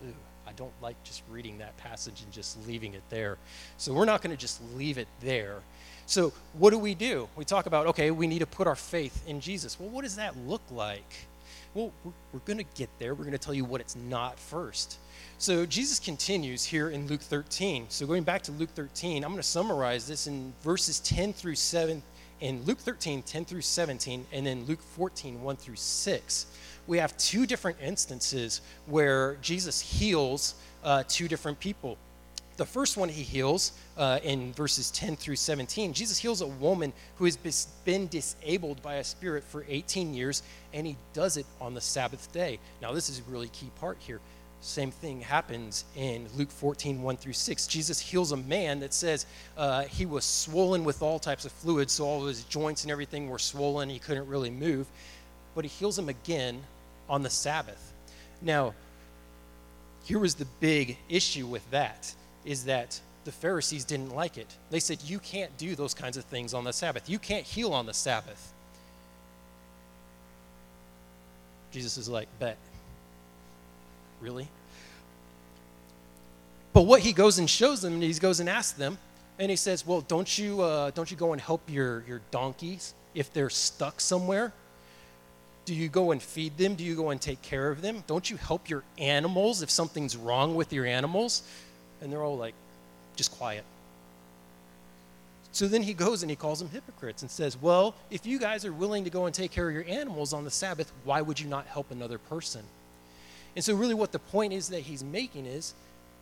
ew, 0.02 0.12
I 0.46 0.52
don't 0.52 0.72
like 0.82 1.02
just 1.04 1.22
reading 1.30 1.58
that 1.58 1.76
passage 1.78 2.22
and 2.22 2.32
just 2.32 2.66
leaving 2.66 2.94
it 2.94 3.02
there. 3.10 3.38
So 3.78 3.92
we're 3.92 4.04
not 4.04 4.22
going 4.22 4.34
to 4.34 4.40
just 4.40 4.60
leave 4.76 4.98
it 4.98 5.08
there. 5.20 5.60
So 6.06 6.32
what 6.54 6.70
do 6.70 6.78
we 6.78 6.94
do? 6.94 7.28
We 7.36 7.44
talk 7.44 7.66
about, 7.66 7.86
okay, 7.88 8.10
we 8.10 8.26
need 8.26 8.40
to 8.40 8.46
put 8.46 8.66
our 8.66 8.76
faith 8.76 9.26
in 9.26 9.40
Jesus. 9.40 9.80
Well, 9.80 9.88
what 9.88 10.02
does 10.02 10.16
that 10.16 10.36
look 10.46 10.62
like? 10.70 11.26
Well, 11.74 11.92
we're, 12.04 12.12
we're 12.32 12.40
going 12.40 12.58
to 12.58 12.76
get 12.76 12.88
there. 13.00 13.14
We're 13.14 13.24
going 13.24 13.32
to 13.32 13.38
tell 13.38 13.54
you 13.54 13.64
what 13.64 13.80
it's 13.80 13.96
not 13.96 14.38
first. 14.38 14.98
So 15.38 15.66
Jesus 15.66 15.98
continues 15.98 16.64
here 16.64 16.90
in 16.90 17.08
Luke 17.08 17.20
13. 17.20 17.86
So 17.88 18.06
going 18.06 18.22
back 18.22 18.42
to 18.42 18.52
Luke 18.52 18.70
13, 18.70 19.24
I'm 19.24 19.30
going 19.30 19.42
to 19.42 19.48
summarize 19.48 20.06
this 20.06 20.28
in 20.28 20.52
verses 20.62 21.00
10 21.00 21.32
through 21.32 21.56
7, 21.56 22.00
in 22.40 22.62
Luke 22.64 22.78
13, 22.78 23.22
10 23.22 23.44
through 23.44 23.62
17, 23.62 24.24
and 24.32 24.46
then 24.46 24.64
Luke 24.66 24.82
14, 24.94 25.42
1 25.42 25.56
through 25.56 25.76
6. 25.76 26.46
We 26.86 26.98
have 26.98 27.16
two 27.16 27.44
different 27.44 27.78
instances 27.82 28.60
where 28.86 29.36
Jesus 29.42 29.80
heals 29.80 30.54
uh, 30.84 31.02
two 31.08 31.26
different 31.26 31.58
people. 31.58 31.98
The 32.56 32.64
first 32.64 32.96
one 32.96 33.08
he 33.08 33.22
heals 33.22 33.72
uh, 33.96 34.20
in 34.22 34.52
verses 34.52 34.90
10 34.92 35.16
through 35.16 35.36
17. 35.36 35.92
Jesus 35.92 36.18
heals 36.18 36.40
a 36.40 36.46
woman 36.46 36.92
who 37.16 37.24
has 37.24 37.36
been 37.84 38.06
disabled 38.06 38.80
by 38.80 38.96
a 38.96 39.04
spirit 39.04 39.42
for 39.42 39.64
18 39.68 40.14
years, 40.14 40.42
and 40.72 40.86
he 40.86 40.96
does 41.14 41.36
it 41.36 41.46
on 41.60 41.74
the 41.74 41.80
Sabbath 41.80 42.32
day. 42.32 42.60
Now, 42.80 42.92
this 42.92 43.08
is 43.08 43.18
a 43.18 43.22
really 43.30 43.48
key 43.48 43.70
part 43.80 43.98
here. 43.98 44.20
Same 44.60 44.92
thing 44.92 45.20
happens 45.20 45.84
in 45.96 46.28
Luke 46.36 46.50
14, 46.50 47.02
1 47.02 47.16
through 47.16 47.32
6. 47.32 47.66
Jesus 47.66 47.98
heals 47.98 48.30
a 48.30 48.36
man 48.36 48.80
that 48.80 48.94
says 48.94 49.26
uh, 49.58 49.82
he 49.82 50.06
was 50.06 50.24
swollen 50.24 50.84
with 50.84 51.02
all 51.02 51.18
types 51.18 51.44
of 51.44 51.52
fluids, 51.52 51.92
so 51.92 52.04
all 52.04 52.22
of 52.22 52.28
his 52.28 52.44
joints 52.44 52.84
and 52.84 52.90
everything 52.90 53.28
were 53.28 53.38
swollen. 53.38 53.90
He 53.90 53.98
couldn't 53.98 54.28
really 54.28 54.50
move. 54.50 54.86
But 55.56 55.64
he 55.64 55.68
heals 55.68 55.98
him 55.98 56.08
again 56.08 56.62
on 57.10 57.22
the 57.22 57.30
Sabbath. 57.30 57.92
Now, 58.40 58.74
here 60.04 60.18
was 60.20 60.36
the 60.36 60.46
big 60.60 60.98
issue 61.08 61.46
with 61.46 61.68
that 61.70 62.14
is 62.44 62.64
that 62.64 63.00
the 63.24 63.32
Pharisees 63.32 63.84
didn't 63.84 64.14
like 64.14 64.36
it. 64.36 64.54
They 64.70 64.80
said, 64.80 65.02
You 65.02 65.18
can't 65.18 65.56
do 65.56 65.74
those 65.74 65.94
kinds 65.94 66.16
of 66.16 66.24
things 66.24 66.54
on 66.54 66.64
the 66.64 66.72
Sabbath. 66.72 67.08
You 67.08 67.18
can't 67.18 67.44
heal 67.44 67.72
on 67.72 67.86
the 67.86 67.94
Sabbath. 67.94 68.52
Jesus 71.72 71.96
is 71.96 72.08
like, 72.08 72.28
Bet. 72.38 72.56
Really? 74.20 74.48
But 76.72 76.82
what 76.82 77.00
he 77.00 77.12
goes 77.12 77.38
and 77.38 77.48
shows 77.48 77.80
them, 77.80 78.00
he 78.00 78.12
goes 78.14 78.40
and 78.40 78.48
asks 78.48 78.76
them, 78.76 78.98
and 79.38 79.50
he 79.50 79.56
says, 79.56 79.86
Well, 79.86 80.02
don't 80.02 80.38
you, 80.38 80.60
uh, 80.60 80.90
don't 80.90 81.10
you 81.10 81.16
go 81.16 81.32
and 81.32 81.40
help 81.40 81.62
your, 81.68 82.04
your 82.06 82.20
donkeys 82.30 82.94
if 83.14 83.32
they're 83.32 83.50
stuck 83.50 84.00
somewhere? 84.00 84.52
Do 85.64 85.74
you 85.74 85.88
go 85.88 86.10
and 86.10 86.22
feed 86.22 86.58
them? 86.58 86.74
Do 86.74 86.84
you 86.84 86.94
go 86.94 87.10
and 87.10 87.20
take 87.20 87.40
care 87.40 87.70
of 87.70 87.80
them? 87.80 88.04
Don't 88.06 88.28
you 88.28 88.36
help 88.36 88.68
your 88.68 88.84
animals 88.98 89.62
if 89.62 89.70
something's 89.70 90.14
wrong 90.14 90.54
with 90.54 90.72
your 90.72 90.84
animals? 90.84 91.42
And 92.04 92.12
they're 92.12 92.22
all 92.22 92.36
like, 92.36 92.54
just 93.16 93.32
quiet. 93.32 93.64
So 95.52 95.68
then 95.68 95.82
he 95.82 95.94
goes 95.94 96.22
and 96.22 96.30
he 96.30 96.36
calls 96.36 96.58
them 96.58 96.68
hypocrites 96.68 97.22
and 97.22 97.30
says, 97.30 97.56
Well, 97.60 97.94
if 98.10 98.26
you 98.26 98.40
guys 98.40 98.64
are 98.64 98.72
willing 98.72 99.04
to 99.04 99.10
go 99.10 99.26
and 99.26 99.34
take 99.34 99.52
care 99.52 99.68
of 99.68 99.74
your 99.74 99.84
animals 99.86 100.32
on 100.32 100.44
the 100.44 100.50
Sabbath, 100.50 100.92
why 101.04 101.22
would 101.22 101.38
you 101.38 101.46
not 101.46 101.66
help 101.66 101.90
another 101.90 102.18
person? 102.18 102.62
And 103.54 103.64
so, 103.64 103.74
really, 103.76 103.94
what 103.94 104.10
the 104.10 104.18
point 104.18 104.52
is 104.52 104.68
that 104.70 104.80
he's 104.80 105.04
making 105.04 105.46
is 105.46 105.74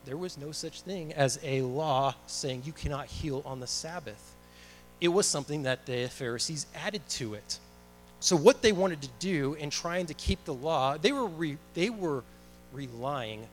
there 0.05 0.19
was 0.19 0.37
no 0.37 0.53
such 0.53 0.83
thing 0.83 1.15
as 1.15 1.39
a 1.43 1.63
law 1.63 2.15
saying 2.27 2.63
you 2.67 2.73
cannot 2.73 3.07
heal 3.07 3.43
on 3.47 3.61
the 3.61 3.67
Sabbath. 3.67 4.35
It 5.01 5.09
was 5.09 5.27
something 5.27 5.63
that 5.63 5.87
the 5.87 6.09
Pharisees 6.09 6.67
added 6.75 7.09
to 7.11 7.35
it. 7.35 7.59
So 8.21 8.37
what 8.37 8.63
they 8.63 8.73
wanted 8.73 9.03
to 9.03 9.09
do 9.19 9.55
in 9.55 9.71
trying 9.71 10.07
to 10.07 10.15
keep 10.15 10.45
the 10.45 10.55
law, 10.55 10.99
they 10.99 11.11
were 11.11 11.27
re, 11.27 11.57
they 11.75 11.91
were 11.91 12.23
relying 12.73 13.47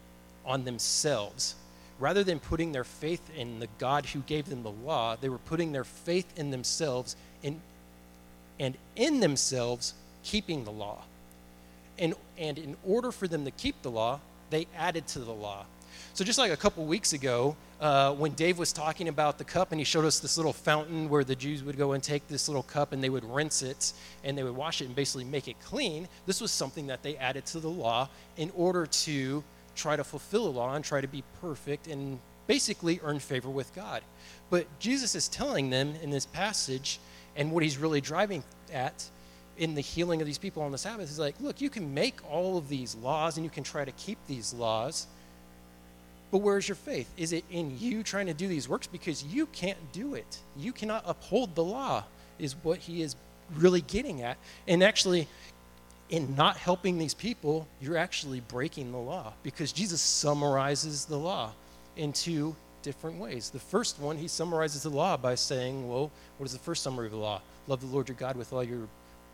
on 0.45 0.65
themselves. 0.65 1.55
Rather 1.99 2.23
than 2.23 2.39
putting 2.39 2.71
their 2.71 2.83
faith 2.83 3.21
in 3.35 3.59
the 3.59 3.67
God 3.77 4.05
who 4.07 4.19
gave 4.21 4.49
them 4.49 4.63
the 4.63 4.71
law, 4.71 5.17
they 5.19 5.29
were 5.29 5.37
putting 5.37 5.71
their 5.71 5.83
faith 5.83 6.31
in 6.37 6.51
themselves 6.51 7.15
in, 7.43 7.59
and 8.59 8.77
in 8.95 9.19
themselves 9.19 9.93
keeping 10.23 10.63
the 10.63 10.71
law. 10.71 11.03
And, 11.97 12.13
and 12.37 12.57
in 12.57 12.77
order 12.87 13.11
for 13.11 13.27
them 13.27 13.43
to 13.45 13.51
keep 13.51 13.81
the 13.81 13.91
law, 13.91 14.21
they 14.49 14.67
added 14.77 15.07
to 15.07 15.19
the 15.19 15.33
law. 15.33 15.65
So, 16.13 16.23
just 16.23 16.39
like 16.39 16.51
a 16.51 16.57
couple 16.57 16.85
weeks 16.85 17.13
ago, 17.13 17.55
uh, 17.79 18.13
when 18.13 18.31
Dave 18.33 18.57
was 18.57 18.73
talking 18.73 19.07
about 19.07 19.37
the 19.37 19.43
cup 19.43 19.71
and 19.71 19.79
he 19.79 19.85
showed 19.85 20.05
us 20.05 20.19
this 20.19 20.37
little 20.37 20.53
fountain 20.53 21.07
where 21.07 21.23
the 21.23 21.35
Jews 21.35 21.63
would 21.63 21.77
go 21.77 21.93
and 21.93 22.03
take 22.03 22.27
this 22.27 22.49
little 22.49 22.63
cup 22.63 22.91
and 22.91 23.03
they 23.03 23.09
would 23.09 23.23
rinse 23.23 23.61
it 23.61 23.93
and 24.23 24.37
they 24.37 24.43
would 24.43 24.55
wash 24.55 24.81
it 24.81 24.85
and 24.85 24.95
basically 24.95 25.23
make 25.23 25.47
it 25.47 25.55
clean, 25.63 26.07
this 26.25 26.41
was 26.41 26.51
something 26.51 26.87
that 26.87 27.03
they 27.03 27.15
added 27.17 27.45
to 27.47 27.59
the 27.59 27.69
law 27.69 28.09
in 28.37 28.51
order 28.55 28.85
to 28.85 29.43
try 29.79 29.95
to 29.95 30.03
fulfill 30.03 30.45
the 30.45 30.51
law 30.51 30.73
and 30.73 30.83
try 30.83 31.01
to 31.01 31.07
be 31.07 31.23
perfect 31.41 31.87
and 31.87 32.19
basically 32.47 32.99
earn 33.03 33.19
favor 33.19 33.49
with 33.49 33.73
God. 33.73 34.01
But 34.49 34.67
Jesus 34.79 35.15
is 35.15 35.27
telling 35.27 35.69
them 35.69 35.93
in 36.01 36.09
this 36.09 36.25
passage, 36.25 36.99
and 37.35 37.51
what 37.51 37.63
he's 37.63 37.77
really 37.77 38.01
driving 38.01 38.43
at 38.73 39.03
in 39.57 39.75
the 39.75 39.81
healing 39.81 40.21
of 40.21 40.27
these 40.27 40.37
people 40.37 40.63
on 40.63 40.71
the 40.71 40.77
Sabbath 40.77 41.09
is 41.09 41.19
like, 41.19 41.35
look, 41.41 41.61
you 41.61 41.69
can 41.69 41.93
make 41.93 42.15
all 42.29 42.57
of 42.57 42.69
these 42.69 42.95
laws 42.95 43.37
and 43.37 43.43
you 43.43 43.49
can 43.49 43.63
try 43.63 43.83
to 43.85 43.91
keep 43.91 44.17
these 44.27 44.53
laws 44.53 45.07
but 46.31 46.39
where's 46.39 46.67
your 46.67 46.75
faith? 46.75 47.09
Is 47.17 47.33
it 47.33 47.43
in 47.49 47.77
you 47.79 48.03
trying 48.03 48.27
to 48.27 48.33
do 48.33 48.47
these 48.47 48.69
works? 48.69 48.87
Because 48.87 49.23
you 49.23 49.47
can't 49.47 49.79
do 49.91 50.13
it. 50.13 50.39
You 50.55 50.71
cannot 50.71 51.03
uphold 51.05 51.55
the 51.55 51.63
law, 51.63 52.03
is 52.37 52.55
what 52.63 52.79
he 52.79 53.01
is 53.01 53.15
really 53.55 53.81
getting 53.81 54.21
at. 54.21 54.37
And 54.67 54.83
actually, 54.83 55.27
in 56.09 56.35
not 56.35 56.57
helping 56.57 56.97
these 56.97 57.13
people, 57.13 57.67
you're 57.79 57.97
actually 57.97 58.39
breaking 58.41 58.91
the 58.91 58.97
law 58.97 59.33
because 59.43 59.71
Jesus 59.71 60.01
summarizes 60.01 61.05
the 61.05 61.17
law 61.17 61.51
in 61.97 62.13
two 62.13 62.55
different 62.81 63.19
ways. 63.19 63.49
The 63.49 63.59
first 63.59 63.99
one, 63.99 64.17
he 64.17 64.27
summarizes 64.27 64.83
the 64.83 64.89
law 64.89 65.17
by 65.17 65.35
saying, 65.35 65.87
well, 65.87 66.11
what 66.37 66.45
is 66.45 66.53
the 66.53 66.59
first 66.59 66.81
summary 66.83 67.07
of 67.07 67.11
the 67.11 67.17
law? 67.17 67.41
Love 67.67 67.81
the 67.81 67.87
Lord 67.87 68.07
your 68.07 68.15
God 68.15 68.35
with 68.35 68.51
all 68.53 68.63
your 68.63 68.87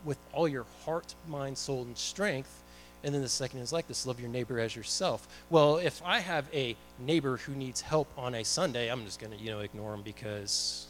with 0.04 0.18
all 0.32 0.46
your 0.46 0.66
heart, 0.84 1.14
mind, 1.26 1.58
soul, 1.58 1.82
and 1.82 1.96
strength. 1.96 2.62
And 3.02 3.14
then 3.14 3.22
the 3.22 3.28
second 3.28 3.60
is 3.60 3.72
like 3.72 3.88
this 3.88 4.06
love 4.06 4.20
your 4.20 4.28
neighbor 4.28 4.58
as 4.60 4.74
yourself. 4.74 5.26
Well, 5.50 5.78
if 5.78 6.02
I 6.04 6.20
have 6.20 6.46
a 6.52 6.76
neighbor 6.98 7.38
who 7.38 7.54
needs 7.54 7.80
help 7.80 8.08
on 8.16 8.34
a 8.34 8.44
Sunday, 8.44 8.88
I'm 8.88 9.04
just 9.04 9.20
going 9.20 9.36
to, 9.36 9.38
you 9.38 9.50
know, 9.50 9.60
ignore 9.60 9.94
him 9.94 10.02
because 10.02 10.86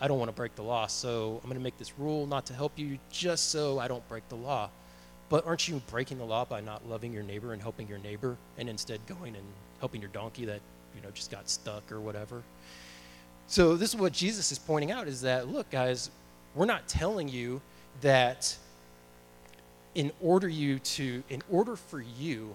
I 0.00 0.08
don't 0.08 0.18
want 0.18 0.30
to 0.30 0.36
break 0.36 0.54
the 0.54 0.62
law. 0.62 0.86
So 0.86 1.40
I'm 1.42 1.48
going 1.48 1.58
to 1.58 1.64
make 1.64 1.78
this 1.78 1.98
rule 1.98 2.26
not 2.26 2.46
to 2.46 2.54
help 2.54 2.78
you 2.78 2.98
just 3.10 3.50
so 3.50 3.78
I 3.78 3.88
don't 3.88 4.06
break 4.08 4.28
the 4.28 4.36
law. 4.36 4.70
But 5.30 5.46
aren't 5.46 5.66
you 5.68 5.80
breaking 5.88 6.18
the 6.18 6.24
law 6.24 6.44
by 6.44 6.60
not 6.60 6.86
loving 6.86 7.12
your 7.12 7.22
neighbor 7.22 7.54
and 7.54 7.62
helping 7.62 7.88
your 7.88 7.98
neighbor 7.98 8.36
and 8.58 8.68
instead 8.68 9.00
going 9.06 9.34
and 9.36 9.44
helping 9.78 10.02
your 10.02 10.10
donkey 10.10 10.44
that, 10.44 10.60
you 10.94 11.00
know, 11.00 11.10
just 11.12 11.30
got 11.30 11.48
stuck 11.48 11.90
or 11.90 12.00
whatever? 12.00 12.42
So 13.46 13.76
this 13.76 13.94
is 13.94 13.96
what 13.96 14.12
Jesus 14.12 14.52
is 14.52 14.58
pointing 14.58 14.90
out 14.90 15.08
is 15.08 15.22
that 15.22 15.48
look 15.48 15.70
guys, 15.70 16.10
we're 16.54 16.66
not 16.66 16.86
telling 16.88 17.28
you 17.28 17.62
that 18.02 18.56
in 19.94 20.12
order 20.20 20.48
you 20.48 20.78
to 20.78 21.22
in 21.30 21.42
order 21.50 21.76
for 21.76 22.00
you 22.00 22.54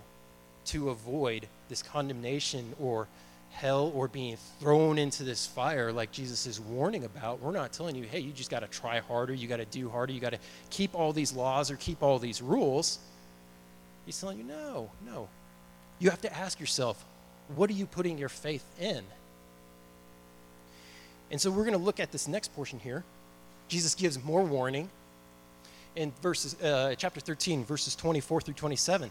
to 0.65 0.89
avoid 0.89 1.47
this 1.69 1.81
condemnation 1.81 2.73
or 2.79 3.07
hell 3.55 3.91
or 3.95 4.07
being 4.07 4.37
thrown 4.59 4.97
into 4.97 5.23
this 5.23 5.47
fire 5.47 5.91
like 5.91 6.11
Jesus 6.11 6.45
is 6.45 6.59
warning 6.59 7.05
about. 7.05 7.41
We're 7.41 7.51
not 7.51 7.71
telling 7.71 7.95
you, 7.95 8.03
hey, 8.03 8.19
you 8.19 8.31
just 8.33 8.51
got 8.51 8.59
to 8.59 8.67
try 8.67 8.99
harder, 8.99 9.33
you 9.33 9.47
got 9.47 9.57
to 9.57 9.65
do 9.65 9.89
harder, 9.89 10.11
you 10.11 10.19
got 10.19 10.33
to 10.33 10.39
keep 10.69 10.93
all 10.93 11.13
these 11.13 11.33
laws 11.33 11.71
or 11.71 11.77
keep 11.77 12.03
all 12.03 12.19
these 12.19 12.41
rules. 12.41 12.99
He's 14.05 14.19
telling 14.19 14.37
you, 14.37 14.43
no, 14.43 14.91
no. 15.05 15.29
You 15.99 16.09
have 16.09 16.21
to 16.21 16.35
ask 16.35 16.59
yourself, 16.59 17.03
what 17.55 17.69
are 17.69 17.73
you 17.73 17.85
putting 17.85 18.17
your 18.17 18.29
faith 18.29 18.65
in? 18.79 19.03
And 21.31 21.39
so 21.39 21.49
we're 21.49 21.63
going 21.63 21.77
to 21.77 21.83
look 21.83 21.99
at 21.99 22.11
this 22.11 22.27
next 22.27 22.53
portion 22.53 22.79
here. 22.79 23.03
Jesus 23.67 23.95
gives 23.95 24.21
more 24.23 24.43
warning 24.43 24.89
in 25.95 26.11
verses, 26.21 26.61
uh, 26.61 26.93
chapter 26.97 27.21
13, 27.21 27.63
verses 27.63 27.95
24 27.95 28.41
through 28.41 28.53
27. 28.53 29.09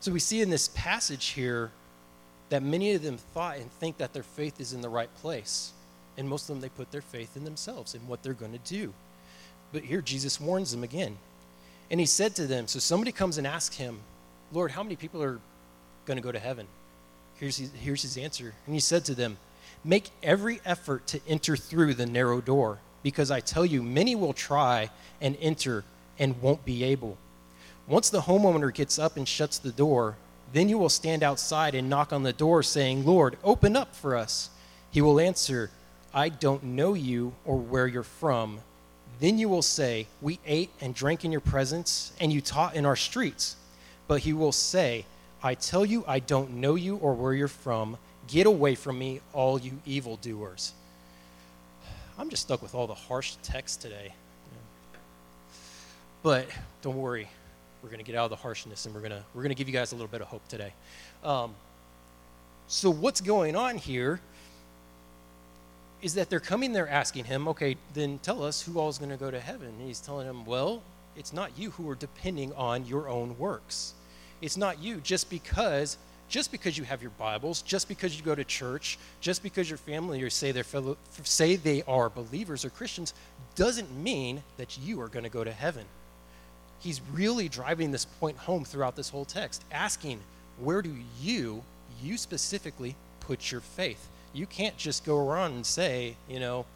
So 0.00 0.12
we 0.12 0.20
see 0.20 0.40
in 0.40 0.50
this 0.50 0.68
passage 0.68 1.26
here 1.28 1.70
that 2.50 2.62
many 2.62 2.94
of 2.94 3.02
them 3.02 3.18
thought 3.18 3.58
and 3.58 3.70
think 3.72 3.98
that 3.98 4.12
their 4.12 4.22
faith 4.22 4.60
is 4.60 4.72
in 4.72 4.80
the 4.80 4.88
right 4.88 5.12
place. 5.16 5.72
And 6.16 6.28
most 6.28 6.48
of 6.48 6.48
them, 6.48 6.60
they 6.60 6.68
put 6.68 6.90
their 6.90 7.02
faith 7.02 7.36
in 7.36 7.44
themselves 7.44 7.94
and 7.94 8.06
what 8.08 8.22
they're 8.22 8.32
going 8.32 8.52
to 8.52 8.58
do. 8.58 8.92
But 9.72 9.82
here, 9.82 10.00
Jesus 10.00 10.40
warns 10.40 10.72
them 10.72 10.82
again. 10.82 11.16
And 11.90 12.00
he 12.00 12.06
said 12.06 12.34
to 12.36 12.46
them, 12.46 12.66
So 12.66 12.78
somebody 12.78 13.12
comes 13.12 13.38
and 13.38 13.46
asks 13.46 13.76
him, 13.76 14.00
Lord, 14.52 14.70
how 14.70 14.82
many 14.82 14.96
people 14.96 15.22
are 15.22 15.38
going 16.06 16.16
to 16.16 16.22
go 16.22 16.32
to 16.32 16.38
heaven? 16.38 16.66
Here's 17.36 17.56
his, 17.56 17.70
here's 17.72 18.02
his 18.02 18.16
answer. 18.16 18.54
And 18.66 18.74
he 18.74 18.80
said 18.80 19.04
to 19.06 19.14
them, 19.14 19.36
Make 19.84 20.10
every 20.22 20.60
effort 20.64 21.06
to 21.08 21.20
enter 21.28 21.56
through 21.56 21.94
the 21.94 22.06
narrow 22.06 22.40
door 22.40 22.78
because 23.02 23.30
I 23.30 23.40
tell 23.40 23.64
you, 23.64 23.82
many 23.82 24.16
will 24.16 24.32
try 24.32 24.90
and 25.20 25.36
enter 25.40 25.84
and 26.18 26.40
won't 26.42 26.64
be 26.64 26.82
able. 26.84 27.16
Once 27.88 28.10
the 28.10 28.22
homeowner 28.22 28.72
gets 28.72 28.98
up 28.98 29.16
and 29.16 29.26
shuts 29.26 29.58
the 29.58 29.72
door, 29.72 30.16
then 30.52 30.68
you 30.68 30.78
will 30.78 30.88
stand 30.88 31.22
outside 31.22 31.74
and 31.74 31.88
knock 31.88 32.12
on 32.12 32.22
the 32.22 32.32
door, 32.32 32.62
saying, 32.62 33.04
Lord, 33.04 33.36
open 33.42 33.76
up 33.76 33.94
for 33.94 34.16
us. 34.16 34.50
He 34.90 35.00
will 35.00 35.20
answer, 35.20 35.70
I 36.12 36.28
don't 36.28 36.62
know 36.62 36.94
you 36.94 37.34
or 37.44 37.56
where 37.56 37.86
you're 37.86 38.02
from. 38.02 38.60
Then 39.20 39.38
you 39.38 39.48
will 39.48 39.62
say, 39.62 40.06
We 40.20 40.38
ate 40.46 40.70
and 40.80 40.94
drank 40.94 41.24
in 41.24 41.32
your 41.32 41.40
presence, 41.40 42.12
and 42.20 42.32
you 42.32 42.40
taught 42.40 42.74
in 42.74 42.86
our 42.86 42.96
streets. 42.96 43.56
But 44.06 44.20
he 44.20 44.32
will 44.32 44.52
say, 44.52 45.04
I 45.42 45.54
tell 45.54 45.84
you, 45.84 46.04
I 46.06 46.18
don't 46.18 46.56
know 46.56 46.74
you 46.74 46.96
or 46.96 47.14
where 47.14 47.34
you're 47.34 47.48
from. 47.48 47.96
Get 48.26 48.46
away 48.46 48.74
from 48.74 48.98
me, 48.98 49.20
all 49.32 49.58
you 49.58 49.80
evildoers. 49.86 50.72
I'm 52.18 52.30
just 52.30 52.42
stuck 52.42 52.62
with 52.62 52.74
all 52.74 52.86
the 52.86 52.94
harsh 52.94 53.34
text 53.42 53.80
today. 53.80 54.12
But 56.22 56.48
don't 56.82 56.96
worry, 56.96 57.28
we're 57.82 57.88
going 57.88 57.98
to 57.98 58.04
get 58.04 58.14
out 58.14 58.24
of 58.24 58.30
the 58.30 58.36
harshness 58.36 58.86
and 58.86 58.94
we're 58.94 59.00
going 59.00 59.12
to 59.12 59.22
we're 59.34 59.42
going 59.42 59.50
to 59.50 59.54
give 59.54 59.68
you 59.68 59.74
guys 59.74 59.92
a 59.92 59.94
little 59.94 60.08
bit 60.08 60.20
of 60.20 60.28
hope 60.28 60.46
today. 60.48 60.72
Um, 61.24 61.54
so 62.66 62.90
what's 62.90 63.20
going 63.20 63.56
on 63.56 63.78
here 63.78 64.20
is 66.02 66.14
that 66.14 66.30
they're 66.30 66.40
coming 66.40 66.72
there 66.72 66.88
asking 66.88 67.24
him, 67.24 67.48
okay, 67.48 67.76
then 67.94 68.18
tell 68.18 68.44
us 68.44 68.62
who 68.62 68.78
all 68.78 68.88
is 68.88 68.98
going 68.98 69.10
to 69.10 69.16
go 69.16 69.30
to 69.30 69.40
heaven. 69.40 69.68
And 69.68 69.86
he's 69.86 70.00
telling 70.00 70.26
them, 70.26 70.44
well, 70.44 70.82
it's 71.16 71.32
not 71.32 71.58
you 71.58 71.70
who 71.70 71.88
are 71.90 71.96
depending 71.96 72.52
on 72.54 72.86
your 72.86 73.08
own 73.08 73.36
works. 73.38 73.94
It's 74.40 74.56
not 74.56 74.80
you 74.80 74.98
just 74.98 75.28
because 75.28 75.98
just 76.28 76.52
because 76.52 76.76
you 76.76 76.84
have 76.84 77.00
your 77.00 77.10
Bibles, 77.12 77.62
just 77.62 77.88
because 77.88 78.18
you 78.18 78.22
go 78.22 78.34
to 78.34 78.44
church, 78.44 78.98
just 79.20 79.42
because 79.42 79.68
your 79.68 79.78
family 79.78 80.22
or 80.22 80.30
say, 80.30 80.52
they're 80.52 80.62
fellow, 80.62 80.96
say 81.24 81.56
they 81.56 81.82
are 81.84 82.10
believers 82.10 82.64
or 82.64 82.70
Christians, 82.70 83.14
doesn't 83.56 83.90
mean 83.96 84.42
that 84.58 84.78
you 84.78 85.00
are 85.00 85.08
going 85.08 85.22
to 85.22 85.30
go 85.30 85.42
to 85.42 85.50
heaven. 85.50 85.86
He's 86.80 87.00
really 87.12 87.48
driving 87.48 87.90
this 87.90 88.04
point 88.04 88.36
home 88.36 88.64
throughout 88.64 88.96
this 88.96 89.10
whole 89.10 89.24
text, 89.24 89.64
asking, 89.72 90.20
where 90.58 90.82
do 90.82 90.94
you, 91.20 91.62
you 92.02 92.16
specifically, 92.16 92.94
put 93.20 93.50
your 93.50 93.60
faith? 93.60 94.08
You 94.32 94.46
can't 94.46 94.76
just 94.76 95.04
go 95.04 95.18
around 95.18 95.52
and 95.52 95.66
say, 95.66 96.16
you 96.28 96.40
know, 96.40 96.66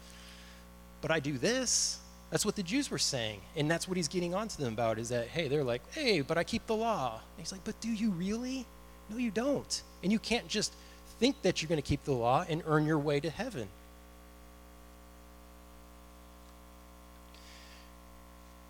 but 1.01 1.11
I 1.11 1.19
do 1.19 1.37
this. 1.37 1.99
That's 2.29 2.45
what 2.45 2.55
the 2.55 2.63
Jews 2.63 2.89
were 2.89 2.97
saying. 2.97 3.41
And 3.55 3.69
that's 3.69 3.87
what 3.87 3.95
he's 3.95 4.07
getting 4.07 4.33
onto 4.33 4.61
them 4.61 4.73
about 4.73 4.97
is 4.97 5.09
that, 5.09 5.27
hey, 5.27 5.47
they're 5.47 5.63
like, 5.63 5.81
hey, 5.93 6.21
but 6.21 6.37
I 6.37 6.43
keep 6.43 6.65
the 6.65 6.75
law. 6.75 7.13
And 7.13 7.21
he's 7.37 7.51
like, 7.51 7.63
but 7.63 7.79
do 7.79 7.89
you 7.89 8.09
really? 8.11 8.65
No, 9.09 9.17
you 9.17 9.31
don't. 9.31 9.81
And 10.01 10.11
you 10.11 10.19
can't 10.19 10.47
just 10.47 10.73
think 11.19 11.41
that 11.43 11.61
you're 11.61 11.69
going 11.69 11.81
to 11.81 11.87
keep 11.87 12.03
the 12.05 12.13
law 12.13 12.45
and 12.49 12.63
earn 12.65 12.85
your 12.85 12.97
way 12.97 13.19
to 13.19 13.29
heaven. 13.29 13.67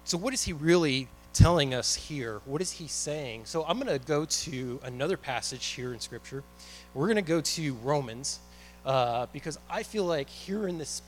So, 0.05 0.17
what 0.17 0.33
is 0.33 0.43
he 0.43 0.53
really 0.53 1.07
telling 1.33 1.73
us 1.73 1.95
here? 1.95 2.41
What 2.45 2.61
is 2.61 2.71
he 2.71 2.87
saying? 2.87 3.43
So, 3.45 3.65
I'm 3.65 3.79
going 3.79 3.99
to 3.99 4.05
go 4.05 4.25
to 4.25 4.79
another 4.83 5.17
passage 5.17 5.65
here 5.65 5.93
in 5.93 5.99
Scripture. 5.99 6.43
We're 6.93 7.07
going 7.07 7.15
to 7.15 7.21
go 7.21 7.41
to 7.41 7.73
Romans 7.83 8.39
uh, 8.85 9.27
because 9.33 9.57
I 9.69 9.83
feel 9.83 10.05
like 10.05 10.29
here 10.29 10.67
in 10.67 10.77
this 10.77 11.01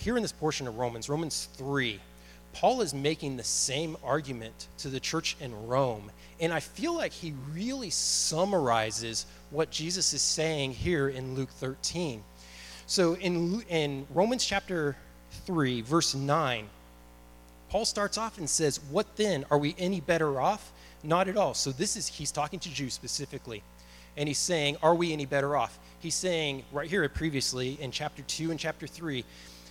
here 0.00 0.16
in 0.16 0.22
this 0.22 0.32
portion 0.32 0.66
of 0.66 0.78
Romans, 0.78 1.08
Romans 1.10 1.48
3, 1.54 2.00
Paul 2.54 2.80
is 2.80 2.94
making 2.94 3.36
the 3.36 3.44
same 3.44 3.96
argument 4.02 4.68
to 4.78 4.88
the 4.88 4.98
church 4.98 5.36
in 5.40 5.66
Rome. 5.66 6.10
And 6.40 6.52
I 6.52 6.60
feel 6.60 6.94
like 6.94 7.12
he 7.12 7.34
really 7.52 7.90
summarizes 7.90 9.26
what 9.50 9.70
Jesus 9.70 10.14
is 10.14 10.22
saying 10.22 10.72
here 10.72 11.08
in 11.10 11.34
Luke 11.34 11.50
13. 11.50 12.24
So 12.86 13.14
in, 13.16 13.62
in 13.68 14.06
Romans 14.10 14.44
chapter 14.44 14.96
3, 15.44 15.82
verse 15.82 16.14
9, 16.14 16.66
Paul 17.70 17.84
starts 17.84 18.18
off 18.18 18.36
and 18.36 18.50
says, 18.50 18.80
What 18.90 19.16
then? 19.16 19.46
Are 19.50 19.58
we 19.58 19.74
any 19.78 20.00
better 20.00 20.40
off? 20.40 20.72
Not 21.02 21.28
at 21.28 21.36
all. 21.36 21.54
So 21.54 21.70
this 21.70 21.96
is, 21.96 22.08
he's 22.08 22.32
talking 22.32 22.58
to 22.60 22.68
Jews 22.68 22.92
specifically. 22.92 23.62
And 24.16 24.28
he's 24.28 24.38
saying, 24.38 24.76
Are 24.82 24.94
we 24.94 25.12
any 25.12 25.24
better 25.24 25.56
off? 25.56 25.78
He's 26.00 26.16
saying 26.16 26.64
right 26.72 26.90
here 26.90 27.08
previously 27.08 27.78
in 27.80 27.92
chapter 27.92 28.22
2 28.22 28.50
and 28.50 28.58
chapter 28.58 28.86
3, 28.86 29.24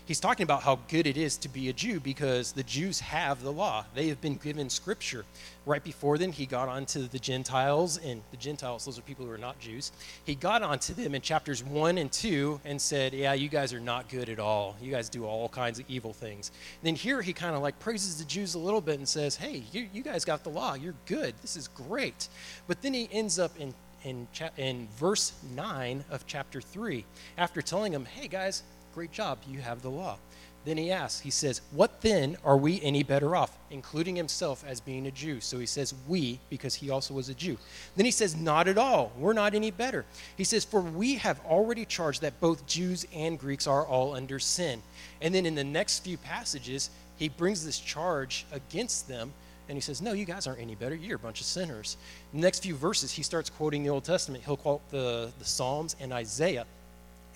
he's 0.10 0.20
talking 0.20 0.44
about 0.44 0.64
how 0.64 0.80
good 0.88 1.06
it 1.06 1.18
is 1.18 1.38
to 1.38 1.48
be 1.48 1.70
a 1.70 1.74
Jew 1.74 2.00
because 2.00 2.52
the 2.52 2.64
Jews 2.64 3.00
have 3.00 3.44
the 3.44 3.52
law. 3.52 3.86
They 3.94 4.08
have 4.08 4.20
been 4.20 4.38
given 4.38 4.68
scripture. 4.68 5.24
Right 5.68 5.84
before 5.84 6.18
then, 6.18 6.32
he 6.32 6.48
got 6.48 6.68
onto 6.68 7.08
the 7.08 7.20
Gentiles, 7.20 8.00
and 8.00 8.24
the 8.32 8.38
Gentiles, 8.38 8.86
those 8.86 8.98
are 8.98 9.04
people 9.04 9.28
who 9.28 9.32
are 9.32 9.38
not 9.38 9.60
Jews. 9.60 9.92
He 10.26 10.34
got 10.34 10.64
onto 10.64 10.96
them 10.96 11.14
in 11.14 11.22
chapters 11.22 11.64
1 11.64 12.00
and 12.00 12.12
2 12.12 12.60
and 12.66 12.82
said, 12.82 13.14
Yeah, 13.14 13.34
you 13.34 13.50
guys 13.50 13.72
are 13.72 13.80
not 13.80 14.10
good 14.10 14.30
at 14.30 14.40
all. 14.40 14.76
You 14.82 14.92
guys 14.92 15.10
do 15.10 15.26
all 15.26 15.48
kinds 15.48 15.78
of 15.78 15.86
evil 15.88 16.12
things. 16.12 16.50
And 16.82 16.88
then 16.88 16.96
here 16.96 17.22
he 17.22 17.32
kind 17.32 17.56
of 17.56 17.62
like 17.62 17.78
praises 17.78 18.18
the 18.18 18.26
Jews 18.26 18.56
a 18.56 18.60
little 18.60 18.82
bit 18.82 18.98
and 18.98 19.08
says, 19.08 19.36
Hey, 19.36 19.62
you, 19.72 19.90
you 19.94 20.02
guys 20.02 20.26
got 20.26 20.44
the 20.44 20.50
law. 20.50 20.74
You're 20.74 20.96
good. 21.06 21.36
This 21.44 21.56
is 21.56 21.68
great. 21.68 22.30
But 22.66 22.82
then 22.82 22.96
he 22.96 23.08
ends 23.12 23.38
up 23.38 23.52
in 23.60 23.76
in, 24.06 24.30
cha- 24.32 24.52
in 24.56 24.88
verse 24.98 25.34
9 25.54 26.06
of 26.10 26.26
chapter 26.26 26.62
3 26.62 27.04
after 27.38 27.62
telling 27.62 27.92
them, 27.92 28.06
hey 28.06 28.30
guys, 28.30 28.64
Great 28.94 29.12
job, 29.12 29.40
you 29.48 29.60
have 29.60 29.82
the 29.82 29.90
law. 29.90 30.18
Then 30.66 30.78
he 30.78 30.92
asks, 30.92 31.22
he 31.22 31.30
says, 31.30 31.62
What 31.72 32.02
then 32.02 32.38
are 32.44 32.58
we 32.58 32.82
any 32.82 33.02
better 33.02 33.36
off? 33.36 33.58
Including 33.72 34.16
himself 34.16 34.64
as 34.68 34.82
being 34.82 35.08
a 35.08 35.12
Jew. 35.12 35.40
So 35.40 35.58
he 35.58 35.66
says, 35.66 35.94
We, 36.08 36.40
because 36.50 36.76
he 36.76 36.90
also 36.90 37.14
was 37.14 37.30
a 37.30 37.34
Jew. 37.34 37.58
Then 37.96 38.06
he 38.06 38.12
says, 38.12 38.36
Not 38.36 38.68
at 38.68 38.78
all. 38.78 39.12
We're 39.18 39.34
not 39.34 39.56
any 39.56 39.72
better. 39.72 40.06
He 40.36 40.44
says, 40.44 40.66
For 40.66 40.82
we 40.82 41.16
have 41.16 41.40
already 41.46 41.86
charged 41.86 42.22
that 42.22 42.40
both 42.42 42.68
Jews 42.68 43.08
and 43.16 43.40
Greeks 43.40 43.68
are 43.68 43.86
all 43.86 44.16
under 44.16 44.38
sin. 44.38 44.82
And 45.22 45.34
then 45.34 45.46
in 45.46 45.56
the 45.56 45.64
next 45.64 46.00
few 46.00 46.18
passages, 46.18 46.90
he 47.18 47.30
brings 47.30 47.66
this 47.66 47.80
charge 47.80 48.46
against 48.52 49.08
them. 49.08 49.32
And 49.70 49.78
he 49.78 49.82
says, 49.82 50.02
No, 50.02 50.12
you 50.12 50.26
guys 50.26 50.46
aren't 50.46 50.60
any 50.60 50.76
better. 50.76 50.96
You're 50.96 51.16
a 51.16 51.20
bunch 51.20 51.40
of 51.40 51.48
sinners. 51.48 51.96
The 52.34 52.40
next 52.42 52.64
few 52.64 52.76
verses, 52.76 53.12
he 53.12 53.24
starts 53.24 53.50
quoting 53.50 53.84
the 53.84 53.90
Old 53.90 54.04
Testament. 54.04 54.44
He'll 54.44 54.58
quote 54.58 54.88
the, 54.90 55.32
the 55.40 55.46
Psalms 55.46 55.96
and 56.02 56.12
Isaiah. 56.12 56.66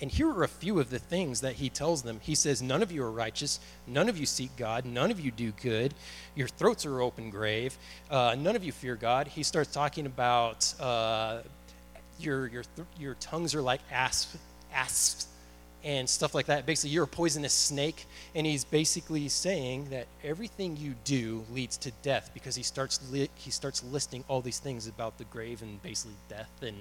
And 0.00 0.10
here 0.10 0.28
are 0.28 0.42
a 0.42 0.48
few 0.48 0.80
of 0.80 0.90
the 0.90 0.98
things 0.98 1.40
that 1.42 1.54
he 1.54 1.68
tells 1.70 2.02
them. 2.02 2.18
He 2.20 2.34
says, 2.34 2.60
None 2.60 2.82
of 2.82 2.90
you 2.90 3.02
are 3.04 3.10
righteous. 3.10 3.60
None 3.86 4.08
of 4.08 4.18
you 4.18 4.26
seek 4.26 4.54
God. 4.56 4.84
None 4.84 5.10
of 5.10 5.20
you 5.20 5.30
do 5.30 5.52
good. 5.62 5.94
Your 6.34 6.48
throats 6.48 6.84
are 6.84 7.00
open 7.00 7.30
grave. 7.30 7.78
Uh, 8.10 8.34
none 8.38 8.56
of 8.56 8.64
you 8.64 8.72
fear 8.72 8.96
God. 8.96 9.28
He 9.28 9.42
starts 9.42 9.72
talking 9.72 10.06
about 10.06 10.74
uh, 10.80 11.38
your, 12.18 12.48
your, 12.48 12.64
th- 12.76 12.88
your 12.98 13.14
tongues 13.14 13.54
are 13.54 13.62
like 13.62 13.80
asps, 13.90 14.36
asps 14.72 15.28
and 15.84 16.08
stuff 16.08 16.34
like 16.34 16.46
that. 16.46 16.64
Basically, 16.64 16.90
you're 16.90 17.04
a 17.04 17.08
poisonous 17.08 17.52
snake. 17.52 18.06
And 18.34 18.46
he's 18.46 18.64
basically 18.64 19.28
saying 19.28 19.90
that 19.90 20.06
everything 20.24 20.76
you 20.76 20.94
do 21.04 21.44
leads 21.52 21.76
to 21.78 21.92
death 22.02 22.30
because 22.34 22.56
he 22.56 22.62
starts, 22.62 23.00
li- 23.12 23.30
he 23.34 23.50
starts 23.50 23.84
listing 23.84 24.24
all 24.26 24.40
these 24.40 24.58
things 24.58 24.88
about 24.88 25.18
the 25.18 25.24
grave 25.24 25.62
and 25.62 25.80
basically 25.82 26.16
death 26.28 26.50
and 26.62 26.76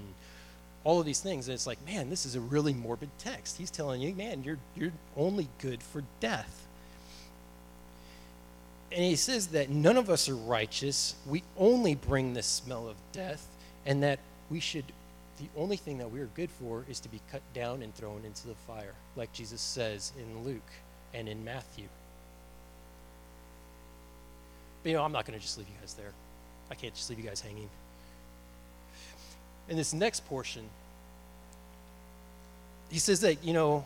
all 0.83 0.99
of 0.99 1.05
these 1.05 1.19
things. 1.19 1.47
And 1.47 1.55
it's 1.55 1.67
like, 1.67 1.83
man, 1.85 2.09
this 2.09 2.25
is 2.25 2.35
a 2.35 2.41
really 2.41 2.73
morbid 2.73 3.09
text. 3.17 3.57
He's 3.57 3.71
telling 3.71 4.01
you, 4.01 4.13
man, 4.13 4.43
you're, 4.43 4.59
you're 4.75 4.91
only 5.15 5.47
good 5.59 5.81
for 5.81 6.03
death. 6.19 6.67
And 8.91 9.03
he 9.03 9.15
says 9.15 9.47
that 9.47 9.69
none 9.69 9.97
of 9.97 10.09
us 10.09 10.29
are 10.29 10.35
righteous. 10.35 11.15
We 11.25 11.43
only 11.57 11.95
bring 11.95 12.33
the 12.33 12.43
smell 12.43 12.87
of 12.87 12.95
death, 13.11 13.47
and 13.87 14.03
that 14.03 14.19
we 14.51 14.59
should, 14.59 14.85
the 15.39 15.47
only 15.57 15.77
thing 15.77 15.97
that 15.97 16.11
we're 16.11 16.29
good 16.35 16.51
for 16.51 16.85
is 16.87 16.99
to 16.99 17.09
be 17.09 17.19
cut 17.31 17.41
down 17.55 17.81
and 17.81 17.95
thrown 17.95 18.21
into 18.23 18.47
the 18.47 18.53
fire, 18.67 18.93
like 19.15 19.33
Jesus 19.33 19.61
says 19.61 20.11
in 20.19 20.43
Luke 20.43 20.61
and 21.11 21.27
in 21.27 21.43
Matthew. 21.43 21.85
But 24.83 24.89
you 24.89 24.95
know, 24.97 25.03
I'm 25.03 25.11
not 25.11 25.25
going 25.25 25.39
to 25.39 25.43
just 25.43 25.57
leave 25.57 25.67
you 25.67 25.75
guys 25.79 25.95
there. 25.95 26.11
I 26.69 26.75
can't 26.75 26.93
just 26.93 27.09
leave 27.09 27.17
you 27.17 27.25
guys 27.25 27.41
hanging 27.41 27.69
in 29.69 29.77
this 29.77 29.93
next 29.93 30.25
portion, 30.27 30.63
he 32.89 32.99
says 32.99 33.21
that, 33.21 33.43
you 33.43 33.53
know, 33.53 33.85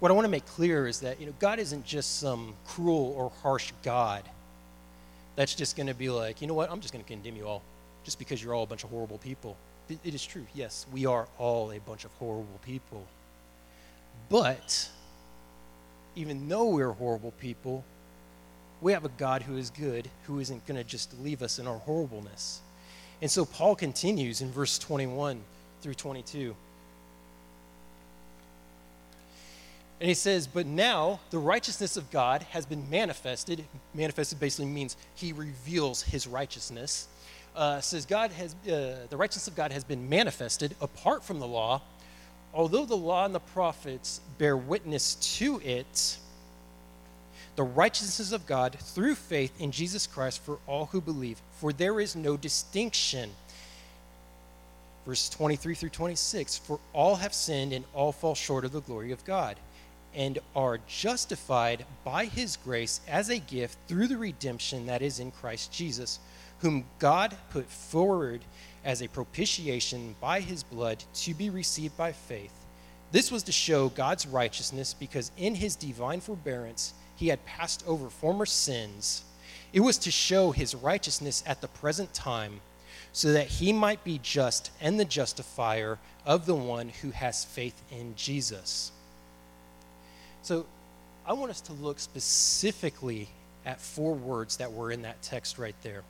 what 0.00 0.10
I 0.10 0.14
want 0.14 0.24
to 0.24 0.30
make 0.30 0.46
clear 0.46 0.86
is 0.86 1.00
that, 1.00 1.20
you 1.20 1.26
know, 1.26 1.34
God 1.38 1.58
isn't 1.58 1.84
just 1.84 2.20
some 2.20 2.54
cruel 2.66 3.14
or 3.16 3.30
harsh 3.42 3.72
God 3.82 4.22
that's 5.38 5.54
just 5.54 5.76
going 5.76 5.86
to 5.86 5.94
be 5.94 6.08
like, 6.08 6.40
you 6.40 6.48
know 6.48 6.54
what, 6.54 6.70
I'm 6.70 6.80
just 6.80 6.92
going 6.92 7.04
to 7.04 7.08
condemn 7.08 7.36
you 7.36 7.46
all 7.46 7.62
just 8.04 8.18
because 8.18 8.42
you're 8.42 8.54
all 8.54 8.62
a 8.62 8.66
bunch 8.66 8.84
of 8.84 8.90
horrible 8.90 9.18
people. 9.18 9.56
it, 9.88 9.98
it 10.02 10.14
is 10.14 10.24
true. 10.24 10.46
Yes, 10.54 10.86
we 10.92 11.06
are 11.06 11.28
all 11.38 11.70
a 11.72 11.78
bunch 11.78 12.04
of 12.04 12.10
horrible 12.12 12.58
people. 12.64 13.06
But 14.28 14.88
even 16.16 16.48
though 16.48 16.70
we're 16.70 16.90
horrible 16.90 17.32
people, 17.40 17.84
we 18.80 18.92
have 18.92 19.04
a 19.04 19.10
God 19.10 19.42
who 19.42 19.56
is 19.56 19.70
good, 19.70 20.08
who 20.24 20.40
isn't 20.40 20.66
going 20.66 20.76
to 20.76 20.84
just 20.84 21.16
leave 21.20 21.42
us 21.42 21.58
in 21.58 21.66
our 21.66 21.78
horribleness. 21.78 22.60
And 23.20 23.30
so 23.30 23.44
Paul 23.44 23.74
continues 23.74 24.40
in 24.40 24.50
verse 24.50 24.78
21 24.78 25.40
through 25.82 25.94
22. 25.94 26.54
And 30.00 30.08
he 30.08 30.14
says, 30.14 30.46
But 30.46 30.66
now 30.66 31.20
the 31.30 31.38
righteousness 31.38 31.96
of 31.96 32.10
God 32.10 32.42
has 32.50 32.64
been 32.64 32.88
manifested. 32.88 33.64
Manifested 33.94 34.38
basically 34.38 34.66
means 34.66 34.96
he 35.14 35.32
reveals 35.32 36.02
his 36.02 36.26
righteousness. 36.26 37.08
Uh, 37.56 37.80
says 37.80 38.06
God 38.06 38.30
has 38.30 38.54
uh, 38.70 39.06
the 39.10 39.16
righteousness 39.16 39.48
of 39.48 39.56
God 39.56 39.72
has 39.72 39.82
been 39.82 40.08
manifested 40.08 40.76
apart 40.80 41.24
from 41.24 41.40
the 41.40 41.46
law, 41.46 41.82
although 42.54 42.84
the 42.84 42.96
law 42.96 43.24
and 43.24 43.34
the 43.34 43.40
prophets 43.40 44.20
bear 44.38 44.56
witness 44.56 45.16
to 45.38 45.60
it 45.64 46.18
the 47.58 47.64
righteousness 47.64 48.30
of 48.30 48.46
God 48.46 48.76
through 48.78 49.16
faith 49.16 49.52
in 49.60 49.72
Jesus 49.72 50.06
Christ 50.06 50.40
for 50.44 50.60
all 50.68 50.86
who 50.86 51.00
believe, 51.00 51.42
for 51.54 51.72
there 51.72 51.98
is 51.98 52.14
no 52.14 52.36
distinction. 52.36 53.30
Verse 55.04 55.28
23 55.28 55.74
through 55.74 55.88
26 55.88 56.58
For 56.58 56.78
all 56.92 57.16
have 57.16 57.34
sinned 57.34 57.72
and 57.72 57.84
all 57.92 58.12
fall 58.12 58.36
short 58.36 58.64
of 58.64 58.70
the 58.70 58.80
glory 58.80 59.10
of 59.10 59.24
God, 59.24 59.56
and 60.14 60.38
are 60.54 60.78
justified 60.86 61.84
by 62.04 62.26
his 62.26 62.56
grace 62.58 63.00
as 63.08 63.28
a 63.28 63.40
gift 63.40 63.76
through 63.88 64.06
the 64.06 64.18
redemption 64.18 64.86
that 64.86 65.02
is 65.02 65.18
in 65.18 65.32
Christ 65.32 65.72
Jesus, 65.72 66.20
whom 66.60 66.84
God 67.00 67.36
put 67.50 67.68
forward 67.68 68.40
as 68.84 69.02
a 69.02 69.08
propitiation 69.08 70.14
by 70.20 70.38
his 70.38 70.62
blood 70.62 71.02
to 71.14 71.34
be 71.34 71.50
received 71.50 71.96
by 71.96 72.12
faith. 72.12 72.52
This 73.10 73.32
was 73.32 73.42
to 73.42 73.52
show 73.52 73.88
God's 73.88 74.28
righteousness 74.28 74.94
because 74.94 75.32
in 75.36 75.56
his 75.56 75.74
divine 75.74 76.20
forbearance, 76.20 76.94
he 77.18 77.28
had 77.28 77.44
passed 77.44 77.84
over 77.86 78.08
former 78.08 78.46
sins. 78.46 79.24
It 79.72 79.80
was 79.80 79.98
to 79.98 80.10
show 80.10 80.52
his 80.52 80.74
righteousness 80.74 81.42
at 81.46 81.60
the 81.60 81.68
present 81.68 82.14
time, 82.14 82.60
so 83.12 83.32
that 83.32 83.48
he 83.48 83.72
might 83.72 84.04
be 84.04 84.20
just 84.22 84.70
and 84.80 84.98
the 84.98 85.04
justifier 85.04 85.98
of 86.24 86.46
the 86.46 86.54
one 86.54 86.90
who 86.90 87.10
has 87.10 87.44
faith 87.44 87.82
in 87.90 88.14
Jesus. 88.16 88.92
So 90.42 90.66
I 91.26 91.32
want 91.32 91.50
us 91.50 91.60
to 91.62 91.72
look 91.72 91.98
specifically 91.98 93.28
at 93.66 93.80
four 93.80 94.14
words 94.14 94.58
that 94.58 94.72
were 94.72 94.92
in 94.92 95.02
that 95.02 95.20
text 95.20 95.58
right 95.58 95.74
there. 95.82 96.04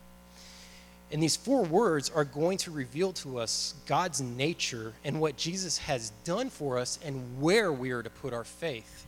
And 1.11 1.23
these 1.23 1.37
four 1.37 1.64
words 1.64 2.11
are 2.11 2.25
going 2.25 2.59
to 2.59 2.71
reveal 2.71 3.12
to 3.14 3.38
us 3.38 3.75
God's 3.87 4.21
nature 4.21 4.92
and 5.05 5.21
what 5.21 5.38
Jesus 5.38 5.79
has 5.79 6.12
done 6.25 6.51
for 6.51 6.79
us 6.79 6.99
and 7.03 7.40
where 7.40 7.73
we 7.73 7.92
are 7.92 8.03
to 8.03 8.11
put 8.11 8.35
our 8.35 8.44
faith. 8.44 9.07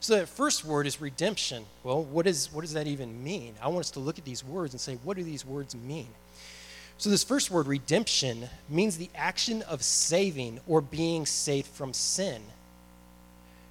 So 0.00 0.16
that 0.16 0.28
first 0.28 0.64
word 0.64 0.86
is 0.86 1.00
redemption. 1.00 1.64
Well, 1.84 2.02
what, 2.02 2.26
is, 2.26 2.52
what 2.52 2.62
does 2.62 2.72
that 2.72 2.86
even 2.86 3.22
mean? 3.22 3.54
I 3.62 3.68
want 3.68 3.80
us 3.80 3.90
to 3.92 4.00
look 4.00 4.18
at 4.18 4.24
these 4.24 4.44
words 4.44 4.74
and 4.74 4.80
say, 4.80 4.98
what 5.04 5.16
do 5.16 5.22
these 5.22 5.46
words 5.46 5.74
mean? 5.74 6.08
So, 6.98 7.10
this 7.10 7.24
first 7.24 7.50
word, 7.50 7.66
redemption, 7.66 8.48
means 8.68 8.96
the 8.96 9.10
action 9.16 9.62
of 9.62 9.82
saving 9.82 10.60
or 10.68 10.80
being 10.80 11.26
saved 11.26 11.66
from 11.66 11.92
sin. 11.92 12.42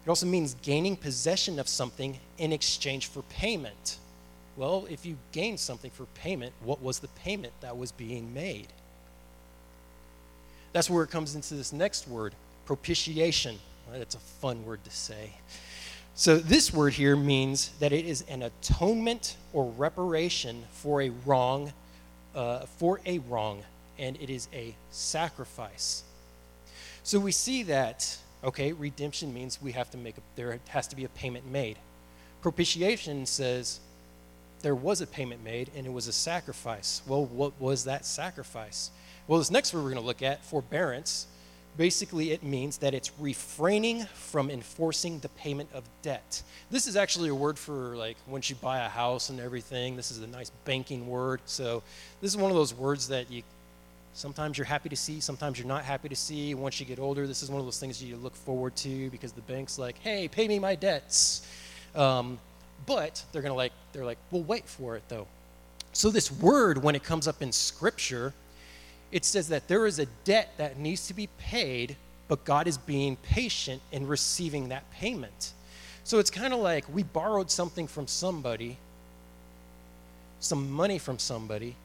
It 0.06 0.10
also 0.10 0.26
means 0.26 0.56
gaining 0.62 0.97
possession 0.97 1.60
of 1.60 1.69
something 1.69 2.19
in 2.38 2.52
exchange 2.52 3.08
for 3.08 3.21
payment. 3.24 4.00
Well, 4.58 4.86
if 4.89 5.06
you 5.06 5.17
gain 5.32 5.58
something 5.58 5.91
for 5.91 6.06
payment, 6.15 6.54
what 6.63 6.82
was 6.82 7.00
the 7.00 7.08
payment 7.08 7.54
that 7.62 7.78
was 7.78 7.91
being 7.91 8.34
made? 8.34 8.67
That's 10.74 10.89
where 10.89 11.04
it 11.04 11.10
comes 11.10 11.36
into 11.36 11.54
this 11.54 11.71
next 11.71 12.08
word, 12.08 12.34
propitiation. 12.65 13.60
That's 13.91 14.15
a 14.15 14.19
fun 14.19 14.65
word 14.65 14.84
to 14.86 14.91
say. 14.91 15.32
So, 16.13 16.38
this 16.38 16.74
word 16.74 16.93
here 16.93 17.15
means 17.15 17.69
that 17.80 17.93
it 17.93 18.06
is 18.06 18.24
an 18.30 18.43
atonement 18.43 19.38
or 19.54 19.65
reparation 19.65 20.65
for 20.71 21.02
a 21.02 21.10
wrong, 21.26 21.71
uh, 22.36 22.60
for 22.78 23.00
a 23.06 23.19
wrong, 23.19 23.63
and 23.97 24.17
it 24.21 24.30
is 24.30 24.47
a 24.54 24.76
sacrifice. 24.91 26.04
So, 27.04 27.17
we 27.17 27.32
see 27.32 27.63
that, 27.63 28.17
okay, 28.43 28.74
redemption 28.74 29.34
means 29.34 29.62
we 29.62 29.71
have 29.71 29.89
to 29.91 29.97
make, 29.97 30.17
a, 30.17 30.21
there 30.36 30.60
has 30.67 30.88
to 30.89 30.95
be 30.97 31.06
a 31.06 31.10
payment 31.10 31.50
made. 31.50 31.78
Propitiation 32.41 33.26
says 33.26 33.80
there 34.62 34.76
was 34.76 35.02
a 35.02 35.08
payment 35.08 35.43
made 35.43 35.71
and 35.76 35.86
it 35.86 35.93
was 35.93 36.08
a 36.08 36.13
sacrifice. 36.13 37.02
Well, 37.08 37.26
what 37.26 37.60
was 37.60 37.86
that 37.86 38.06
sacrifice? 38.06 38.91
Well, 39.28 39.39
this 39.39 39.52
next 39.52 39.74
word 39.74 39.84
we're 39.84 39.91
going 39.91 40.02
to 40.02 40.08
look 40.08 40.21
at, 40.21 40.43
forbearance, 40.43 41.28
basically 41.77 42.31
it 42.31 42.43
means 42.43 42.77
that 42.77 42.93
it's 42.93 43.12
refraining 43.19 44.05
from 44.13 44.49
enforcing 44.49 45.19
the 45.19 45.29
payment 45.29 45.69
of 45.73 45.84
debt. 46.01 46.43
This 46.69 46.88
is 46.88 46.95
actually 46.95 47.29
a 47.29 47.36
word 47.36 47.57
for 47.57 47.95
like 47.95 48.17
once 48.27 48.49
you 48.49 48.55
buy 48.55 48.79
a 48.79 48.89
house 48.89 49.29
and 49.29 49.39
everything. 49.39 49.95
This 49.95 50.12
is 50.12 50.19
a 50.19 50.27
nice 50.27 50.51
banking 50.65 51.07
word. 51.07 51.41
So, 51.45 51.84
this 52.21 52.31
is 52.31 52.38
one 52.38 52.51
of 52.51 52.57
those 52.57 52.73
words 52.73 53.07
that 53.10 53.31
you 53.31 53.43
sometimes 54.13 54.57
you're 54.57 54.65
happy 54.65 54.89
to 54.89 54.95
see, 54.95 55.21
sometimes 55.21 55.57
you're 55.57 55.67
not 55.67 55.84
happy 55.84 56.10
to 56.10 56.15
see. 56.15 56.53
Once 56.53 56.79
you 56.79 56.86
get 56.86 56.99
older, 56.99 57.25
this 57.25 57.41
is 57.41 57.49
one 57.49 57.60
of 57.60 57.65
those 57.65 57.79
things 57.79 58.03
you 58.03 58.17
look 58.17 58.36
forward 58.36 58.75
to 58.77 59.10
because 59.10 59.31
the 59.31 59.41
bank's 59.41 59.79
like, 59.79 59.97
"Hey, 59.99 60.27
pay 60.27 60.47
me 60.47 60.60
my 60.60 60.75
debts." 60.75 61.47
Um, 61.95 62.39
but 62.86 63.23
they're 63.31 63.41
to 63.41 63.53
like, 63.53 63.73
they're 63.93 64.05
like, 64.05 64.17
we'll 64.31 64.43
wait 64.43 64.67
for 64.67 64.95
it 64.95 65.03
though. 65.07 65.27
So, 65.93 66.10
this 66.10 66.31
word, 66.31 66.81
when 66.81 66.95
it 66.95 67.03
comes 67.03 67.27
up 67.27 67.41
in 67.41 67.51
Scripture, 67.51 68.34
it 69.12 69.26
says 69.26 69.50
that 69.50 69.67
there 69.67 69.86
is 69.86 70.00
a 70.00 70.06
debt 70.24 70.54
that 70.58 70.78
needs 70.78 71.08
to 71.08 71.13
be 71.13 71.28
paid, 71.38 71.95
but 72.28 72.45
God 72.45 72.67
is 72.67 72.78
being 72.78 73.15
patient 73.17 73.82
in 73.91 74.08
receiving 74.08 74.69
that 74.69 74.89
payment. 74.91 75.54
So, 76.04 76.19
it's 76.19 76.32
kind 76.32 76.54
of 76.54 76.60
like 76.60 76.86
we 76.93 77.04
borrowed 77.04 77.52
something 77.52 77.88
from 77.88 78.08
somebody, 78.08 78.78
some 80.39 80.71
money 80.71 80.97
from 80.97 81.19
somebody. 81.19 81.76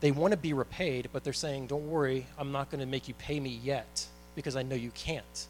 They 0.00 0.10
want 0.10 0.32
to 0.32 0.38
be 0.38 0.52
repaid, 0.52 1.10
but 1.12 1.22
they're 1.22 1.32
saying, 1.32 1.66
Don't 1.66 1.88
worry, 1.90 2.26
I'm 2.38 2.50
not 2.50 2.70
going 2.70 2.80
to 2.80 2.86
make 2.86 3.08
you 3.08 3.14
pay 3.14 3.38
me 3.38 3.60
yet 3.62 4.06
because 4.34 4.56
I 4.56 4.62
know 4.62 4.76
you 4.76 4.90
can't. 4.92 5.46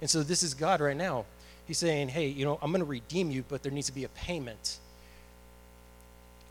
And 0.00 0.08
so, 0.08 0.22
this 0.22 0.42
is 0.42 0.54
God 0.54 0.80
right 0.80 0.96
now. 0.96 1.24
He's 1.66 1.78
saying, 1.78 2.08
hey, 2.08 2.28
you 2.28 2.44
know, 2.44 2.58
I'm 2.62 2.70
going 2.70 2.80
to 2.80 2.88
redeem 2.88 3.30
you, 3.30 3.44
but 3.48 3.62
there 3.62 3.72
needs 3.72 3.88
to 3.88 3.92
be 3.92 4.04
a 4.04 4.08
payment. 4.10 4.78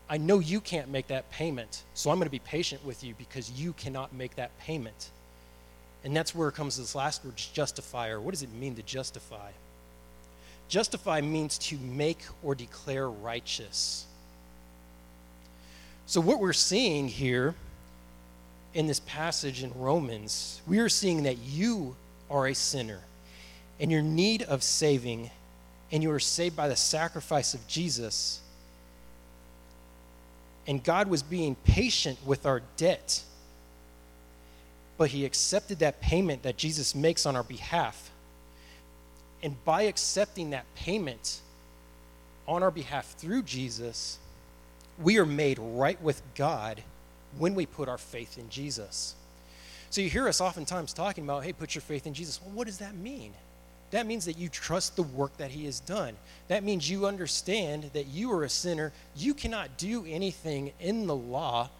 I 0.08 0.18
know 0.18 0.38
you 0.38 0.60
can't 0.60 0.88
make 0.88 1.08
that 1.08 1.30
payment, 1.30 1.82
so 1.94 2.10
I'm 2.10 2.18
going 2.18 2.26
to 2.26 2.30
be 2.30 2.38
patient 2.38 2.84
with 2.84 3.02
you 3.02 3.14
because 3.18 3.50
you 3.50 3.72
cannot 3.72 4.12
make 4.12 4.36
that 4.36 4.56
payment. 4.58 5.10
And 6.04 6.16
that's 6.16 6.34
where 6.34 6.48
it 6.48 6.54
comes 6.54 6.76
this 6.76 6.94
last 6.94 7.24
word, 7.24 7.36
justifier. 7.36 8.20
What 8.20 8.30
does 8.30 8.42
it 8.42 8.52
mean 8.52 8.76
to 8.76 8.82
justify? 8.82 9.50
Justify 10.68 11.20
means 11.20 11.58
to 11.58 11.76
make 11.78 12.20
or 12.42 12.54
declare 12.54 13.08
righteous. 13.08 14.06
So, 16.06 16.20
what 16.20 16.38
we're 16.38 16.52
seeing 16.52 17.08
here 17.08 17.56
in 18.74 18.86
this 18.86 19.00
passage 19.00 19.64
in 19.64 19.72
Romans, 19.74 20.60
we 20.66 20.78
are 20.78 20.88
seeing 20.88 21.24
that 21.24 21.38
you 21.38 21.96
are 22.30 22.46
a 22.46 22.54
sinner 22.54 23.00
in 23.78 23.90
your 23.90 24.02
need 24.02 24.42
of 24.42 24.62
saving, 24.62 25.30
and 25.90 26.02
you 26.02 26.10
are 26.10 26.20
saved 26.20 26.56
by 26.56 26.68
the 26.68 26.76
sacrifice 26.76 27.54
of 27.54 27.66
Jesus. 27.66 28.40
And 30.66 30.82
God 30.82 31.08
was 31.08 31.22
being 31.22 31.54
patient 31.64 32.18
with 32.26 32.44
our 32.44 32.62
debt, 32.76 33.22
but 34.98 35.10
He 35.10 35.24
accepted 35.24 35.78
that 35.78 36.00
payment 36.00 36.42
that 36.42 36.56
Jesus 36.56 36.94
makes 36.94 37.24
on 37.26 37.36
our 37.36 37.44
behalf. 37.44 38.10
And 39.42 39.62
by 39.64 39.82
accepting 39.82 40.50
that 40.50 40.64
payment 40.74 41.40
on 42.48 42.62
our 42.62 42.70
behalf 42.70 43.14
through 43.18 43.42
Jesus, 43.42 44.18
we 45.00 45.18
are 45.18 45.26
made 45.26 45.58
right 45.58 46.00
with 46.02 46.22
God 46.34 46.82
when 47.38 47.54
we 47.54 47.66
put 47.66 47.88
our 47.88 47.98
faith 47.98 48.38
in 48.38 48.48
Jesus. 48.48 49.14
So 49.90 50.00
you 50.00 50.10
hear 50.10 50.26
us 50.26 50.40
oftentimes 50.40 50.92
talking 50.92 51.24
about, 51.24 51.44
hey, 51.44 51.52
put 51.52 51.74
your 51.74 51.82
faith 51.82 52.06
in 52.06 52.14
Jesus. 52.14 52.40
Well, 52.42 52.54
what 52.54 52.66
does 52.66 52.78
that 52.78 52.94
mean? 52.94 53.32
That 53.96 54.06
means 54.06 54.26
that 54.26 54.36
you 54.36 54.50
trust 54.50 54.94
the 54.94 55.04
work 55.04 55.34
that 55.38 55.50
He 55.50 55.64
has 55.64 55.80
done. 55.80 56.16
That 56.48 56.62
means 56.62 56.90
you 56.90 57.06
understand 57.06 57.84
that 57.94 58.08
you 58.08 58.30
are 58.30 58.44
a 58.44 58.48
sinner. 58.50 58.92
You 59.16 59.32
cannot 59.32 59.78
do 59.78 60.04
anything 60.06 60.74
in 60.80 61.06
the 61.06 61.16
law. 61.16 61.70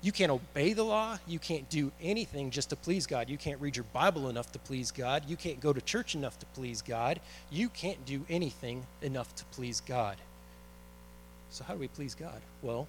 You 0.00 0.10
can't 0.10 0.32
obey 0.32 0.72
the 0.72 0.84
law. 0.84 1.18
You 1.26 1.38
can't 1.38 1.68
do 1.68 1.92
anything 2.00 2.50
just 2.50 2.70
to 2.70 2.76
please 2.76 3.06
God. 3.06 3.28
You 3.28 3.36
can't 3.36 3.60
read 3.60 3.76
your 3.76 3.84
Bible 3.92 4.30
enough 4.30 4.50
to 4.52 4.58
please 4.58 4.90
God. 4.90 5.24
You 5.28 5.36
can't 5.36 5.60
go 5.60 5.74
to 5.74 5.82
church 5.82 6.14
enough 6.14 6.38
to 6.38 6.46
please 6.46 6.80
God. 6.80 7.20
You 7.50 7.68
can't 7.68 8.06
do 8.06 8.24
anything 8.30 8.86
enough 9.02 9.34
to 9.34 9.44
please 9.52 9.82
God. 9.82 10.16
So, 11.50 11.62
how 11.64 11.74
do 11.74 11.80
we 11.80 11.88
please 11.88 12.14
God? 12.14 12.40
Well, 12.62 12.88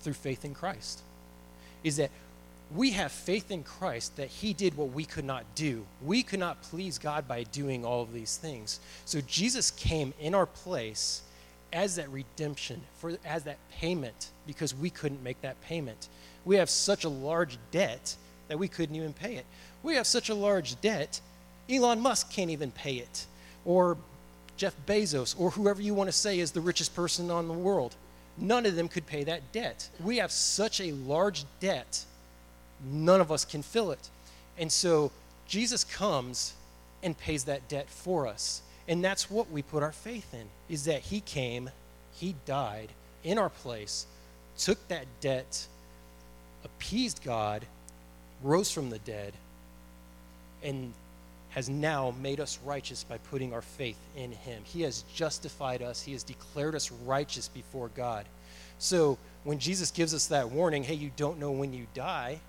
through 0.00 0.14
faith 0.14 0.44
in 0.44 0.54
Christ. 0.54 1.02
Is 1.84 1.98
that 1.98 2.10
we 2.74 2.92
have 2.92 3.10
faith 3.10 3.50
in 3.50 3.64
Christ 3.64 4.16
that 4.16 4.28
He 4.28 4.52
did 4.52 4.76
what 4.76 4.92
we 4.92 5.04
could 5.04 5.24
not 5.24 5.44
do. 5.54 5.84
We 6.02 6.22
could 6.22 6.40
not 6.40 6.62
please 6.62 6.98
God 6.98 7.26
by 7.26 7.42
doing 7.44 7.84
all 7.84 8.02
of 8.02 8.12
these 8.12 8.36
things. 8.36 8.80
So 9.04 9.20
Jesus 9.22 9.70
came 9.70 10.14
in 10.20 10.34
our 10.34 10.46
place 10.46 11.22
as 11.72 11.96
that 11.96 12.08
redemption, 12.10 12.82
for, 12.98 13.16
as 13.24 13.44
that 13.44 13.58
payment, 13.70 14.30
because 14.46 14.74
we 14.74 14.90
couldn't 14.90 15.22
make 15.22 15.40
that 15.42 15.60
payment. 15.62 16.08
We 16.44 16.56
have 16.56 16.70
such 16.70 17.04
a 17.04 17.08
large 17.08 17.58
debt 17.70 18.14
that 18.48 18.58
we 18.58 18.68
couldn't 18.68 18.96
even 18.96 19.12
pay 19.12 19.36
it. 19.36 19.46
We 19.82 19.94
have 19.94 20.06
such 20.06 20.28
a 20.28 20.34
large 20.34 20.80
debt, 20.80 21.20
Elon 21.68 22.00
Musk 22.00 22.32
can't 22.32 22.50
even 22.50 22.70
pay 22.72 22.94
it, 22.94 23.26
or 23.64 23.96
Jeff 24.56 24.74
Bezos, 24.86 25.38
or 25.38 25.50
whoever 25.50 25.80
you 25.80 25.94
want 25.94 26.08
to 26.08 26.12
say 26.12 26.38
is 26.38 26.50
the 26.50 26.60
richest 26.60 26.94
person 26.94 27.30
on 27.30 27.48
the 27.48 27.54
world. 27.54 27.94
None 28.36 28.66
of 28.66 28.74
them 28.74 28.88
could 28.88 29.06
pay 29.06 29.24
that 29.24 29.52
debt. 29.52 29.88
We 30.02 30.18
have 30.18 30.32
such 30.32 30.80
a 30.80 30.92
large 30.92 31.44
debt 31.60 32.04
none 32.84 33.20
of 33.20 33.30
us 33.30 33.44
can 33.44 33.62
fill 33.62 33.90
it. 33.90 34.08
And 34.58 34.70
so 34.70 35.10
Jesus 35.46 35.84
comes 35.84 36.54
and 37.02 37.16
pays 37.16 37.44
that 37.44 37.68
debt 37.68 37.88
for 37.88 38.26
us. 38.26 38.62
And 38.88 39.04
that's 39.04 39.30
what 39.30 39.50
we 39.50 39.62
put 39.62 39.82
our 39.82 39.92
faith 39.92 40.32
in 40.34 40.46
is 40.68 40.84
that 40.84 41.00
he 41.00 41.20
came, 41.20 41.70
he 42.14 42.34
died 42.46 42.88
in 43.24 43.38
our 43.38 43.50
place, 43.50 44.06
took 44.58 44.86
that 44.88 45.06
debt, 45.20 45.66
appeased 46.64 47.22
God, 47.24 47.64
rose 48.42 48.70
from 48.70 48.90
the 48.90 48.98
dead, 48.98 49.32
and 50.62 50.92
has 51.50 51.68
now 51.68 52.14
made 52.20 52.40
us 52.40 52.58
righteous 52.64 53.04
by 53.04 53.18
putting 53.18 53.52
our 53.52 53.62
faith 53.62 53.98
in 54.16 54.32
him. 54.32 54.62
He 54.64 54.82
has 54.82 55.04
justified 55.14 55.82
us, 55.82 56.02
he 56.02 56.12
has 56.12 56.22
declared 56.22 56.74
us 56.74 56.90
righteous 56.90 57.48
before 57.48 57.88
God. 57.96 58.26
So 58.78 59.18
when 59.44 59.58
Jesus 59.58 59.90
gives 59.90 60.14
us 60.14 60.28
that 60.28 60.50
warning, 60.50 60.84
hey, 60.84 60.94
you 60.94 61.10
don't 61.16 61.38
know 61.38 61.50
when 61.50 61.72
you 61.72 61.86
die, 61.92 62.40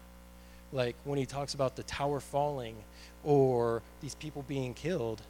like 0.74 0.96
when 1.04 1.18
he 1.18 1.26
talks 1.26 1.54
about 1.54 1.76
the 1.76 1.84
tower 1.84 2.20
falling 2.20 2.76
or 3.24 3.82
these 4.02 4.16
people 4.16 4.44
being 4.48 4.74
killed, 4.74 5.22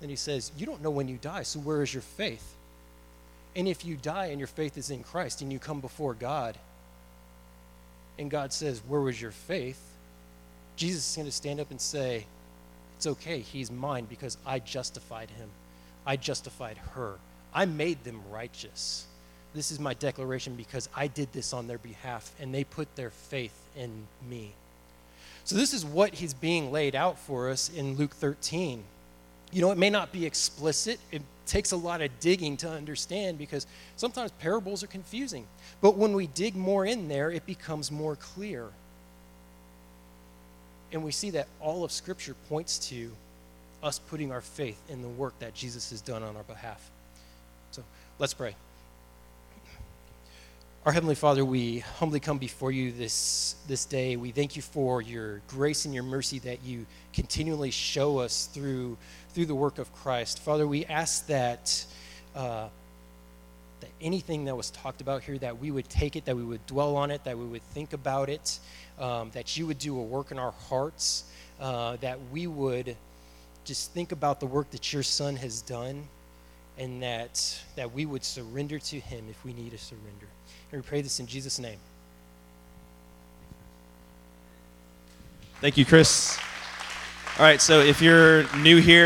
then 0.00 0.08
he 0.08 0.16
says, 0.16 0.52
You 0.56 0.66
don't 0.66 0.82
know 0.82 0.90
when 0.90 1.08
you 1.08 1.18
die, 1.20 1.42
so 1.42 1.58
where 1.60 1.82
is 1.82 1.92
your 1.92 2.02
faith? 2.02 2.54
And 3.56 3.66
if 3.66 3.84
you 3.84 3.96
die 3.96 4.26
and 4.26 4.38
your 4.38 4.46
faith 4.46 4.78
is 4.78 4.90
in 4.90 5.02
Christ 5.02 5.42
and 5.42 5.52
you 5.52 5.58
come 5.58 5.80
before 5.80 6.14
God, 6.14 6.56
and 8.18 8.30
God 8.30 8.52
says, 8.52 8.82
Where 8.86 9.00
was 9.00 9.20
your 9.20 9.30
faith? 9.30 9.80
Jesus 10.76 11.10
is 11.10 11.16
going 11.16 11.26
to 11.26 11.32
stand 11.32 11.60
up 11.60 11.70
and 11.70 11.80
say, 11.80 12.26
It's 12.96 13.06
okay, 13.06 13.40
he's 13.40 13.70
mine 13.70 14.06
because 14.08 14.38
I 14.46 14.58
justified 14.58 15.30
him. 15.30 15.48
I 16.06 16.16
justified 16.16 16.78
her. 16.94 17.14
I 17.52 17.64
made 17.64 18.02
them 18.04 18.20
righteous. 18.30 19.06
This 19.54 19.70
is 19.70 19.80
my 19.80 19.94
declaration 19.94 20.54
because 20.54 20.88
I 20.94 21.06
did 21.06 21.32
this 21.32 21.52
on 21.52 21.66
their 21.66 21.78
behalf 21.78 22.30
and 22.40 22.54
they 22.54 22.64
put 22.64 22.94
their 22.96 23.10
faith 23.10 23.56
in 23.76 24.06
me. 24.28 24.52
So, 25.48 25.56
this 25.56 25.72
is 25.72 25.82
what 25.82 26.12
he's 26.12 26.34
being 26.34 26.70
laid 26.72 26.94
out 26.94 27.18
for 27.18 27.48
us 27.48 27.70
in 27.70 27.96
Luke 27.96 28.12
13. 28.12 28.84
You 29.50 29.62
know, 29.62 29.70
it 29.70 29.78
may 29.78 29.88
not 29.88 30.12
be 30.12 30.26
explicit. 30.26 31.00
It 31.10 31.22
takes 31.46 31.72
a 31.72 31.76
lot 31.78 32.02
of 32.02 32.10
digging 32.20 32.58
to 32.58 32.68
understand 32.68 33.38
because 33.38 33.66
sometimes 33.96 34.30
parables 34.32 34.84
are 34.84 34.88
confusing. 34.88 35.46
But 35.80 35.96
when 35.96 36.12
we 36.12 36.26
dig 36.26 36.54
more 36.54 36.84
in 36.84 37.08
there, 37.08 37.30
it 37.30 37.46
becomes 37.46 37.90
more 37.90 38.14
clear. 38.14 38.68
And 40.92 41.02
we 41.02 41.12
see 41.12 41.30
that 41.30 41.48
all 41.60 41.82
of 41.82 41.92
Scripture 41.92 42.34
points 42.50 42.78
to 42.90 43.10
us 43.82 43.98
putting 43.98 44.30
our 44.30 44.42
faith 44.42 44.78
in 44.90 45.00
the 45.00 45.08
work 45.08 45.32
that 45.38 45.54
Jesus 45.54 45.88
has 45.88 46.02
done 46.02 46.22
on 46.22 46.36
our 46.36 46.42
behalf. 46.42 46.90
So 47.70 47.82
let's 48.18 48.34
pray. 48.34 48.54
Our 50.88 50.94
Heavenly 50.94 51.16
Father, 51.16 51.44
we 51.44 51.80
humbly 51.80 52.18
come 52.18 52.38
before 52.38 52.72
you 52.72 52.92
this, 52.92 53.56
this 53.66 53.84
day. 53.84 54.16
We 54.16 54.30
thank 54.30 54.56
you 54.56 54.62
for 54.62 55.02
your 55.02 55.42
grace 55.46 55.84
and 55.84 55.92
your 55.92 56.02
mercy 56.02 56.38
that 56.38 56.64
you 56.64 56.86
continually 57.12 57.70
show 57.70 58.16
us 58.16 58.46
through, 58.46 58.96
through 59.34 59.44
the 59.44 59.54
work 59.54 59.78
of 59.78 59.92
Christ. 59.92 60.38
Father, 60.38 60.66
we 60.66 60.86
ask 60.86 61.26
that, 61.26 61.84
uh, 62.34 62.68
that 63.80 63.90
anything 64.00 64.46
that 64.46 64.56
was 64.56 64.70
talked 64.70 65.02
about 65.02 65.22
here, 65.22 65.36
that 65.36 65.58
we 65.58 65.70
would 65.70 65.90
take 65.90 66.16
it, 66.16 66.24
that 66.24 66.34
we 66.34 66.42
would 66.42 66.66
dwell 66.66 66.96
on 66.96 67.10
it, 67.10 67.22
that 67.24 67.36
we 67.36 67.44
would 67.44 67.64
think 67.74 67.92
about 67.92 68.30
it, 68.30 68.58
um, 68.98 69.30
that 69.34 69.58
you 69.58 69.66
would 69.66 69.78
do 69.78 69.94
a 69.98 70.02
work 70.02 70.30
in 70.30 70.38
our 70.38 70.52
hearts, 70.70 71.24
uh, 71.60 71.96
that 71.96 72.18
we 72.32 72.46
would 72.46 72.96
just 73.66 73.92
think 73.92 74.12
about 74.12 74.40
the 74.40 74.46
work 74.46 74.70
that 74.70 74.90
your 74.90 75.02
Son 75.02 75.36
has 75.36 75.60
done, 75.60 76.08
and 76.78 77.02
that, 77.02 77.62
that 77.76 77.92
we 77.92 78.06
would 78.06 78.24
surrender 78.24 78.78
to 78.78 78.98
him 78.98 79.26
if 79.28 79.44
we 79.44 79.52
need 79.52 79.72
to 79.72 79.78
surrender. 79.78 80.28
And 80.70 80.82
we 80.82 80.86
pray 80.86 81.00
this 81.00 81.18
in 81.20 81.26
Jesus' 81.26 81.58
name. 81.58 81.78
Thank 85.60 85.76
you, 85.76 85.84
Chris. 85.84 86.38
All 87.38 87.44
right, 87.44 87.60
so 87.60 87.80
if 87.80 88.02
you're 88.02 88.44
new 88.56 88.78
here, 88.78 88.96